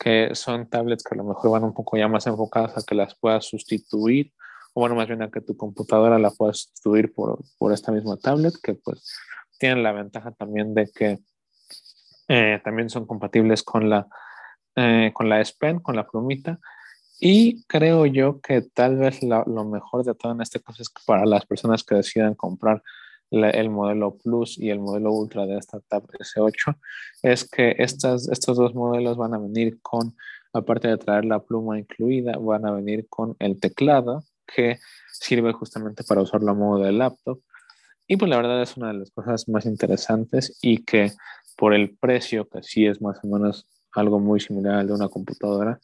que 0.00 0.34
son 0.34 0.68
tablets 0.68 1.04
que 1.04 1.14
a 1.14 1.18
lo 1.18 1.28
mejor 1.28 1.52
van 1.52 1.62
un 1.62 1.74
poco 1.74 1.96
ya 1.96 2.08
más 2.08 2.26
enfocadas 2.26 2.76
a 2.76 2.82
que 2.84 2.96
las 2.96 3.14
puedas 3.14 3.44
sustituir, 3.44 4.32
o 4.72 4.80
bueno, 4.80 4.96
más 4.96 5.06
bien 5.06 5.22
a 5.22 5.30
que 5.30 5.42
tu 5.42 5.56
computadora 5.56 6.18
la 6.18 6.32
puedas 6.32 6.58
sustituir 6.58 7.14
por, 7.14 7.38
por 7.56 7.72
esta 7.72 7.92
misma 7.92 8.16
tablet, 8.16 8.54
que 8.60 8.74
pues 8.74 9.16
tienen 9.60 9.84
la 9.84 9.92
ventaja 9.92 10.32
también 10.32 10.74
de 10.74 10.90
que 10.92 11.20
eh, 12.26 12.60
también 12.64 12.90
son 12.90 13.06
compatibles 13.06 13.62
con 13.62 13.88
la 13.88 14.08
eh, 14.76 15.10
con 15.14 15.28
la 15.28 15.40
S 15.40 15.54
Pen, 15.58 15.80
con 15.80 15.96
la 15.96 16.06
plumita. 16.06 16.58
Y 17.20 17.62
creo 17.64 18.06
yo 18.06 18.40
que 18.40 18.62
tal 18.62 18.96
vez 18.96 19.22
lo 19.22 19.64
mejor 19.64 20.04
de 20.04 20.14
todo 20.14 20.32
en 20.32 20.42
este 20.42 20.60
caso 20.60 20.82
es 20.82 20.88
que 20.88 21.02
para 21.06 21.24
las 21.24 21.46
personas 21.46 21.84
que 21.84 21.94
decidan 21.94 22.34
comprar 22.34 22.82
el 23.30 23.70
modelo 23.70 24.16
Plus 24.16 24.58
y 24.58 24.70
el 24.70 24.80
modelo 24.80 25.12
Ultra 25.12 25.46
de 25.46 25.58
esta 25.58 25.80
Tab 25.80 26.04
S8 26.06 26.76
es 27.22 27.48
que 27.48 27.74
estas, 27.78 28.28
estos 28.28 28.56
dos 28.56 28.74
modelos 28.74 29.16
van 29.16 29.34
a 29.34 29.38
venir 29.38 29.80
con, 29.82 30.14
aparte 30.52 30.88
de 30.88 30.98
traer 30.98 31.24
la 31.24 31.42
pluma 31.42 31.78
incluida, 31.78 32.36
van 32.38 32.66
a 32.66 32.72
venir 32.72 33.06
con 33.08 33.36
el 33.38 33.58
teclado 33.58 34.24
que 34.46 34.78
sirve 35.12 35.52
justamente 35.52 36.04
para 36.04 36.22
usarlo 36.22 36.50
a 36.50 36.54
modo 36.54 36.84
de 36.84 36.92
laptop. 36.92 37.40
Y 38.06 38.16
pues 38.16 38.28
la 38.28 38.36
verdad 38.36 38.62
es 38.62 38.76
una 38.76 38.88
de 38.88 38.98
las 38.98 39.10
cosas 39.10 39.48
más 39.48 39.64
interesantes 39.66 40.58
y 40.60 40.84
que 40.84 41.12
por 41.56 41.72
el 41.72 41.96
precio, 41.96 42.48
que 42.48 42.62
sí 42.62 42.86
es 42.86 43.00
más 43.00 43.18
o 43.22 43.28
menos 43.28 43.66
algo 43.94 44.18
muy 44.18 44.40
similar 44.40 44.76
al 44.76 44.86
de 44.86 44.94
una 44.94 45.08
computadora, 45.08 45.78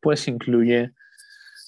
pues 0.00 0.28
incluye 0.28 0.92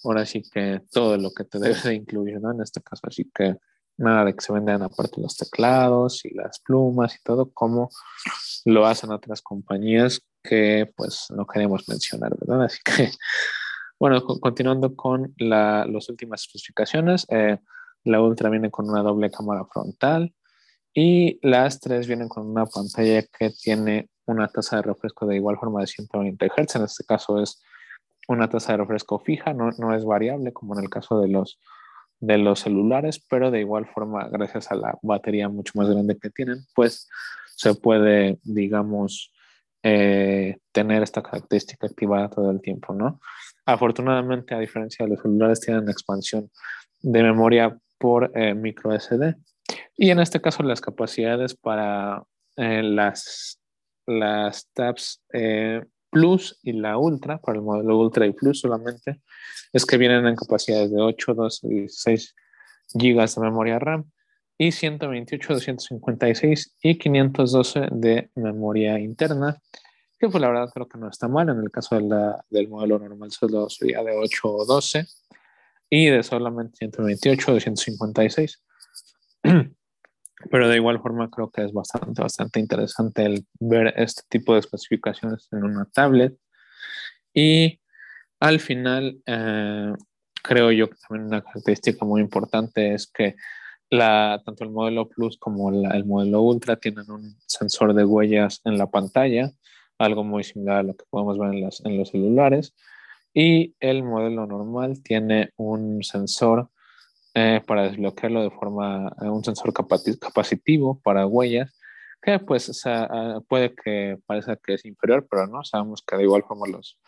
ahora 0.04 0.24
sí 0.26 0.42
que 0.42 0.82
todo 0.90 1.16
lo 1.16 1.32
que 1.32 1.44
te 1.44 1.58
debe 1.58 1.80
de 1.82 1.94
incluir, 1.94 2.40
¿no? 2.40 2.52
En 2.52 2.60
este 2.60 2.80
caso, 2.80 3.02
así 3.06 3.30
que 3.34 3.56
nada 3.98 4.24
de 4.26 4.34
que 4.34 4.44
se 4.44 4.52
vendan 4.52 4.82
aparte 4.82 5.20
los 5.20 5.36
teclados 5.36 6.24
y 6.24 6.34
las 6.34 6.60
plumas 6.60 7.16
y 7.16 7.22
todo, 7.22 7.50
como 7.50 7.90
lo 8.64 8.86
hacen 8.86 9.10
otras 9.10 9.42
compañías 9.42 10.20
que 10.42 10.92
pues 10.96 11.26
no 11.30 11.46
queremos 11.46 11.88
mencionar, 11.88 12.36
¿verdad? 12.38 12.64
Así 12.64 12.78
que, 12.84 13.10
bueno, 13.98 14.22
continuando 14.24 14.94
con 14.94 15.34
la, 15.38 15.86
las 15.86 16.08
últimas 16.08 16.42
especificaciones, 16.42 17.26
eh, 17.30 17.58
la 18.04 18.20
Ultra 18.20 18.50
viene 18.50 18.70
con 18.70 18.88
una 18.88 19.02
doble 19.02 19.30
cámara 19.30 19.64
frontal 19.64 20.34
y 20.94 21.38
las 21.46 21.80
tres 21.80 22.06
vienen 22.06 22.28
con 22.28 22.46
una 22.46 22.66
pantalla 22.66 23.22
que 23.22 23.50
tiene 23.50 24.08
una 24.26 24.48
tasa 24.48 24.76
de 24.76 24.82
refresco 24.82 25.26
de 25.26 25.36
igual 25.36 25.56
forma 25.58 25.80
de 25.80 25.86
120 25.86 26.46
Hz. 26.48 26.76
En 26.76 26.84
este 26.84 27.04
caso 27.04 27.40
es 27.40 27.62
una 28.28 28.48
tasa 28.48 28.72
de 28.72 28.78
refresco 28.78 29.18
fija, 29.18 29.52
no, 29.52 29.70
no 29.78 29.94
es 29.94 30.04
variable 30.04 30.52
como 30.52 30.76
en 30.76 30.84
el 30.84 30.90
caso 30.90 31.20
de 31.20 31.28
los, 31.28 31.58
de 32.20 32.38
los 32.38 32.60
celulares, 32.60 33.24
pero 33.28 33.50
de 33.50 33.60
igual 33.60 33.86
forma, 33.86 34.28
gracias 34.28 34.70
a 34.70 34.74
la 34.74 34.98
batería 35.02 35.48
mucho 35.48 35.72
más 35.76 35.88
grande 35.88 36.18
que 36.18 36.30
tienen, 36.30 36.58
pues 36.74 37.08
se 37.54 37.74
puede, 37.74 38.38
digamos, 38.42 39.32
eh, 39.82 40.58
tener 40.72 41.02
esta 41.02 41.22
característica 41.22 41.86
activada 41.86 42.28
todo 42.28 42.50
el 42.50 42.60
tiempo, 42.60 42.92
¿no? 42.92 43.20
Afortunadamente, 43.64 44.54
a 44.54 44.58
diferencia 44.58 45.04
de 45.04 45.12
los 45.12 45.22
celulares, 45.22 45.60
tienen 45.60 45.88
expansión 45.88 46.50
de 47.02 47.22
memoria 47.22 47.78
por 47.98 48.32
eh, 48.34 48.54
micro 48.54 48.98
SD. 48.98 49.36
Y 49.96 50.10
en 50.10 50.18
este 50.18 50.40
caso, 50.40 50.62
las 50.62 50.80
capacidades 50.80 51.54
para 51.54 52.24
eh, 52.56 52.82
las 52.82 53.60
las 54.06 54.68
tabs 54.72 55.22
eh, 55.32 55.84
Plus 56.10 56.58
y 56.62 56.72
la 56.72 56.96
Ultra, 56.98 57.38
para 57.38 57.58
el 57.58 57.64
modelo 57.64 57.98
Ultra 57.98 58.26
y 58.26 58.32
Plus 58.32 58.60
solamente, 58.60 59.20
es 59.72 59.84
que 59.84 59.98
vienen 59.98 60.26
en 60.26 60.36
capacidades 60.36 60.90
de 60.90 61.00
8, 61.00 61.34
12 61.34 61.66
y 61.66 61.80
16 61.80 62.34
GB 62.94 63.34
de 63.34 63.40
memoria 63.40 63.78
RAM 63.78 64.10
y 64.58 64.72
128, 64.72 65.54
256 65.54 66.76
y 66.82 66.98
512 66.98 67.88
de 67.92 68.30
memoria 68.34 68.98
interna, 68.98 69.60
que 70.18 70.28
pues 70.28 70.40
la 70.40 70.48
verdad 70.48 70.70
creo 70.72 70.88
que 70.88 70.98
no 70.98 71.08
está 71.08 71.28
mal. 71.28 71.48
En 71.50 71.58
el 71.58 71.70
caso 71.70 71.96
del 71.96 72.68
modelo 72.68 72.98
normal 72.98 73.30
solo 73.30 73.68
sería 73.68 74.02
de 74.02 74.12
8 74.12 74.48
o 74.48 74.64
12 74.64 75.04
y 75.90 76.06
de 76.06 76.22
solamente 76.22 76.78
128 76.78 77.50
o 77.50 77.54
256. 77.54 78.62
Pero 80.50 80.68
de 80.68 80.76
igual 80.76 81.00
forma 81.00 81.30
creo 81.30 81.50
que 81.50 81.64
es 81.64 81.72
bastante, 81.72 82.20
bastante 82.20 82.60
interesante 82.60 83.24
el 83.24 83.46
ver 83.58 83.94
este 83.96 84.22
tipo 84.28 84.52
de 84.52 84.60
especificaciones 84.60 85.48
en 85.52 85.64
una 85.64 85.86
tablet. 85.86 86.36
Y 87.32 87.80
al 88.40 88.60
final, 88.60 89.20
eh, 89.26 89.92
creo 90.42 90.70
yo 90.72 90.90
que 90.90 90.96
también 91.08 91.28
una 91.28 91.42
característica 91.42 92.04
muy 92.04 92.20
importante 92.20 92.94
es 92.94 93.06
que 93.06 93.34
la, 93.90 94.42
tanto 94.44 94.64
el 94.64 94.70
modelo 94.70 95.08
Plus 95.08 95.38
como 95.38 95.70
el 95.70 96.04
modelo 96.04 96.42
Ultra 96.42 96.76
tienen 96.76 97.10
un 97.10 97.36
sensor 97.46 97.94
de 97.94 98.04
huellas 98.04 98.60
en 98.64 98.78
la 98.78 98.90
pantalla, 98.90 99.52
algo 99.98 100.24
muy 100.24 100.44
similar 100.44 100.78
a 100.78 100.82
lo 100.82 100.96
que 100.96 101.04
podemos 101.08 101.38
ver 101.38 101.54
en, 101.54 101.60
las, 101.62 101.84
en 101.84 101.96
los 101.96 102.10
celulares. 102.10 102.74
Y 103.32 103.74
el 103.80 104.02
modelo 104.02 104.46
normal 104.46 105.02
tiene 105.02 105.50
un 105.56 106.02
sensor 106.02 106.70
eh, 107.38 107.60
para 107.66 107.82
desbloquearlo 107.82 108.42
de 108.42 108.50
forma, 108.50 109.12
eh, 109.20 109.28
un 109.28 109.44
sensor 109.44 109.70
capacitivo 109.74 110.98
para 111.02 111.26
huellas, 111.26 111.78
que 112.22 112.38
pues 112.38 112.82
ah, 112.86 113.40
puede 113.46 113.74
que 113.74 114.16
parezca 114.24 114.56
que 114.56 114.72
es 114.72 114.86
inferior, 114.86 115.26
pero 115.30 115.46
no, 115.46 115.62
sabemos 115.62 116.02
que 116.06 116.16
de 116.16 116.22
igual 116.22 116.44
forma 116.48 116.66
los 116.66 116.98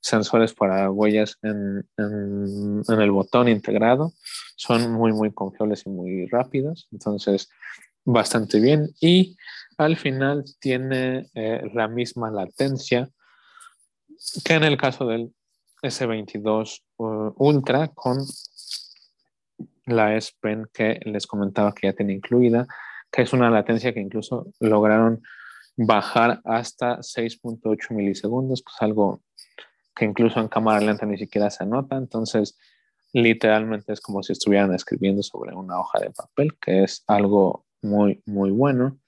sensores 0.00 0.54
para 0.54 0.90
huellas 0.90 1.38
en, 1.42 1.88
en, 1.96 3.00
el 3.00 3.10
botón 3.12 3.48
integrado 3.48 4.12
son 4.56 4.90
muy, 4.92 5.12
muy 5.12 5.32
confiables 5.32 5.86
y 5.86 5.90
muy 5.90 6.26
rápidos, 6.26 6.88
entonces 6.90 7.48
bastante 8.04 8.58
bien. 8.58 8.88
Y 9.00 9.36
al 9.78 9.96
final 9.96 10.44
tiene 10.58 11.30
eh, 11.34 11.62
la 11.74 11.86
misma 11.86 12.32
latencia 12.32 13.08
que 14.44 14.54
en 14.54 14.64
el 14.64 14.76
caso 14.76 15.06
del 15.06 15.32
S22 15.80 16.80
uh, 16.96 17.32
Ultra 17.36 17.88
con 17.88 18.18
la 19.86 20.14
S 20.16 20.32
Pen 20.40 20.68
que 20.72 21.00
les 21.04 21.26
comentaba 21.26 21.74
que 21.74 21.86
ya 21.86 21.92
tiene 21.92 22.12
incluida, 22.12 22.66
que 23.10 23.22
es 23.22 23.32
una 23.32 23.50
latencia 23.50 23.94
que 23.94 24.00
incluso 24.00 24.52
lograron 24.60 25.22
bajar 25.76 26.40
hasta 26.44 26.98
6.8 26.98 27.94
milisegundos, 27.94 28.62
pues 28.62 28.76
algo 28.80 29.22
que 29.94 30.04
incluso 30.04 30.40
en 30.40 30.48
cámara 30.48 30.80
lenta 30.80 31.06
ni 31.06 31.16
siquiera 31.16 31.50
se 31.50 31.64
nota, 31.64 31.96
entonces 31.96 32.58
literalmente 33.12 33.92
es 33.92 34.00
como 34.00 34.22
si 34.22 34.32
estuvieran 34.32 34.74
escribiendo 34.74 35.22
sobre 35.22 35.54
una 35.54 35.78
hoja 35.80 36.00
de 36.00 36.10
papel, 36.10 36.56
que 36.60 36.82
es 36.82 37.02
algo 37.06 37.64
muy, 37.82 38.22
muy 38.26 38.50
bueno. 38.50 38.98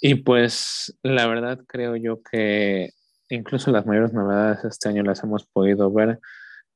Y 0.00 0.16
pues 0.16 0.98
la 1.02 1.26
verdad 1.26 1.60
creo 1.66 1.96
yo 1.96 2.22
que 2.22 2.90
incluso 3.28 3.70
las 3.70 3.86
mayores 3.86 4.12
novedades 4.12 4.64
este 4.64 4.88
año 4.88 5.02
las 5.02 5.22
hemos 5.22 5.46
podido 5.46 5.92
ver 5.92 6.20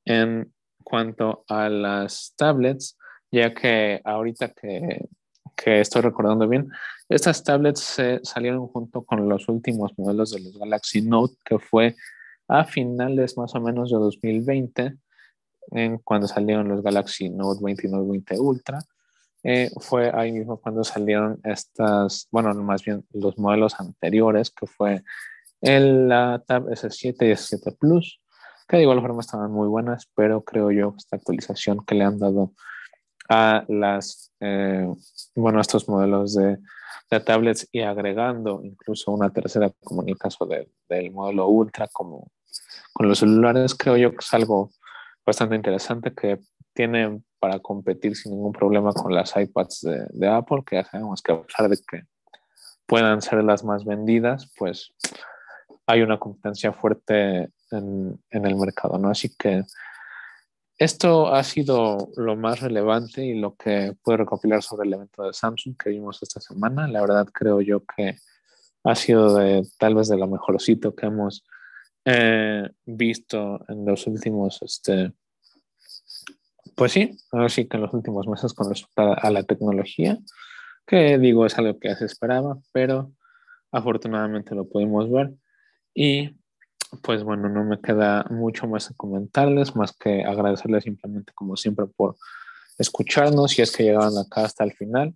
en 0.05 0.53
cuanto 0.83 1.45
a 1.49 1.69
las 1.69 2.35
tablets, 2.37 2.99
ya 3.31 3.55
que 3.55 4.01
ahorita 4.05 4.49
que, 4.49 5.09
que 5.57 5.81
estoy 5.81 6.03
recordando 6.03 6.49
bien, 6.49 6.69
estas 7.09 7.43
tablets 7.43 7.81
se 7.81 8.21
salieron 8.23 8.67
junto 8.69 9.03
con 9.03 9.29
los 9.29 9.49
últimos 9.49 9.93
modelos 9.99 10.31
de 10.31 10.41
los 10.41 10.59
Galaxy 10.59 11.03
Note, 11.03 11.35
que 11.45 11.59
fue 11.59 11.97
a 12.49 12.65
finales 12.65 13.37
más 13.37 13.55
o 13.55 13.61
menos 13.61 13.91
de 13.91 13.97
2020, 13.97 14.97
en 15.73 15.99
cuando 15.99 16.27
salieron 16.27 16.69
los 16.69 16.83
Galaxy 16.83 17.31
Note 17.31 17.61
20 17.63 17.87
y 17.87 17.91
Note 17.91 18.11
20 18.11 18.41
Ultra. 18.41 18.79
Eh, 19.43 19.71
fue 19.81 20.11
ahí 20.13 20.33
mismo 20.33 20.61
cuando 20.61 20.85
salieron 20.85 21.41
estas, 21.45 22.29
bueno, 22.31 22.53
más 22.55 22.85
bien 22.85 23.05
los 23.13 23.39
modelos 23.39 23.79
anteriores, 23.79 24.51
que 24.51 24.67
fue 24.67 25.03
el 25.61 26.09
la 26.09 26.43
Tab 26.47 26.67
S7 26.67 27.15
y 27.23 27.33
S7 27.33 27.77
Plus, 27.79 28.21
que 28.71 28.77
de 28.77 28.85
igual 28.85 29.01
forma 29.01 29.21
estaban 29.21 29.51
muy 29.51 29.67
buenas, 29.67 30.09
pero 30.15 30.45
creo 30.45 30.71
yo 30.71 30.95
esta 30.97 31.17
actualización 31.17 31.85
que 31.85 31.97
le 31.97 32.05
han 32.05 32.21
dado 32.21 32.53
a 33.29 33.65
las, 33.67 34.33
eh, 34.39 34.87
bueno, 35.35 35.61
estos 35.61 35.89
modelos 35.89 36.35
de, 36.35 36.59
de, 37.11 37.21
tablets 37.21 37.69
y 37.73 37.81
agregando 37.81 38.61
incluso 38.63 39.11
una 39.11 39.33
tercera, 39.33 39.73
como 39.83 40.03
en 40.03 40.11
el 40.11 40.19
caso 40.19 40.47
del 40.47 41.11
modelo 41.11 41.49
Ultra, 41.49 41.89
como 41.93 42.31
con 42.93 43.09
los 43.09 43.19
celulares, 43.19 43.75
creo 43.75 43.97
yo 43.97 44.13
que 44.13 44.19
es 44.21 44.35
algo 44.35 44.71
bastante 45.27 45.57
interesante 45.57 46.15
que 46.15 46.39
tiene 46.73 47.21
para 47.41 47.59
competir 47.59 48.15
sin 48.15 48.33
ningún 48.33 48.53
problema 48.53 48.93
con 48.93 49.13
las 49.13 49.37
iPads 49.37 49.81
de, 49.81 50.07
de 50.11 50.29
Apple, 50.29 50.63
que 50.65 50.77
ya 50.77 50.85
sabemos 50.85 51.23
que 51.23 51.33
a 51.33 51.43
pesar 51.43 51.69
de 51.69 51.77
que 51.77 52.05
puedan 52.87 53.21
ser 53.21 53.43
las 53.43 53.65
más 53.65 53.85
vendidas, 53.85 54.53
pues 54.57 54.95
hay 55.87 56.03
una 56.03 56.21
competencia 56.21 56.73
fuerte 56.73 57.51
en, 57.73 58.21
el 58.31 58.57
mercado, 58.57 58.99
¿no? 58.99 59.11
Así 59.11 59.35
que 59.37 59.65
esto 60.79 61.35
ha 61.35 61.43
sido 61.45 62.11
lo 62.17 62.37
más 62.37 62.61
relevante 62.61 63.25
y 63.25 63.39
lo 63.39 63.55
que 63.55 63.95
puedo 64.03 64.19
recopilar 64.19 64.63
sobre 64.63 64.89
el 64.89 64.95
evento 64.95 65.25
de 65.25 65.35
Samsung 65.35 65.77
que 65.77 65.91
vimos 65.91 66.23
esta 66.23 66.41
semana. 66.41 66.89
La 66.89 67.01
verdad 67.03 67.27
creo 67.33 67.61
yo 67.61 67.85
que 67.85 68.17
ha 68.85 68.95
sido 68.95 69.37
de 69.37 69.63
tal 69.79 69.95
vez 69.95 70.09
de 70.09 70.17
lo 70.17 70.27
mejorcito 70.27 70.95
que 70.95 71.07
hemos 71.07 71.45
eh, 72.07 72.69
visto 72.87 73.61
en 73.69 73.85
los 73.85 74.07
últimos, 74.07 74.63
este, 74.63 75.13
pues 76.75 76.93
sí, 76.93 77.19
ahora 77.31 77.51
sí 77.51 77.69
que 77.69 77.77
en 77.77 77.83
los 77.83 77.93
últimos 77.93 78.27
meses 78.27 78.55
con 78.55 78.71
respecto 78.71 79.15
a 79.21 79.31
la 79.31 79.43
tecnología, 79.43 80.19
que 80.87 81.19
digo 81.19 81.47
es 81.47 81.59
algo 81.59 81.79
que 81.79 81.95
se 81.95 82.07
esperaba, 82.07 82.59
pero 82.73 83.13
afortunadamente 83.71 84.55
lo 84.55 84.69
pudimos 84.69 85.11
ver. 85.11 85.33
Y 85.95 86.40
pues 87.03 87.23
bueno, 87.23 87.49
no 87.49 87.65
me 87.65 87.81
queda 87.81 88.25
mucho 88.31 88.67
más 88.67 88.89
que 88.89 88.95
comentarles, 88.95 89.77
más 89.77 89.93
que 89.93 90.25
agradecerles 90.25 90.85
simplemente 90.85 91.33
como 91.33 91.57
siempre 91.57 91.87
por 91.87 92.17
escucharnos, 92.79 93.53
si 93.53 93.63
es 93.63 93.73
que 93.73 93.85
llegaron 93.85 94.17
acá 94.19 94.45
hasta 94.45 94.65
el 94.65 94.73
final. 94.73 95.15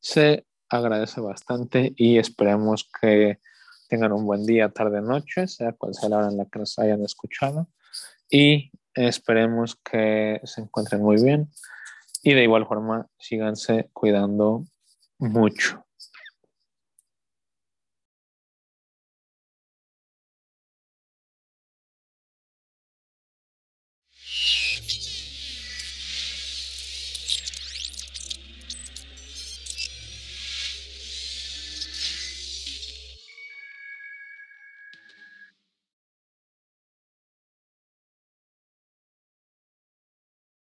Se 0.00 0.46
agradece 0.68 1.20
bastante 1.20 1.92
y 1.96 2.18
esperemos 2.18 2.88
que 3.00 3.38
tengan 3.88 4.12
un 4.12 4.26
buen 4.26 4.44
día, 4.44 4.68
tarde, 4.68 5.00
noche, 5.00 5.46
sea 5.46 5.72
cual 5.72 5.94
sea 5.94 6.08
la 6.08 6.18
hora 6.18 6.28
en 6.28 6.36
la 6.36 6.46
que 6.46 6.58
nos 6.58 6.78
hayan 6.78 7.02
escuchado. 7.02 7.68
Y 8.30 8.70
esperemos 8.94 9.76
que 9.76 10.40
se 10.44 10.60
encuentren 10.60 11.02
muy 11.02 11.22
bien. 11.22 11.50
Y 12.22 12.34
de 12.34 12.42
igual 12.42 12.66
forma, 12.66 13.06
síganse 13.18 13.90
cuidando 13.92 14.64
mucho. 15.18 15.85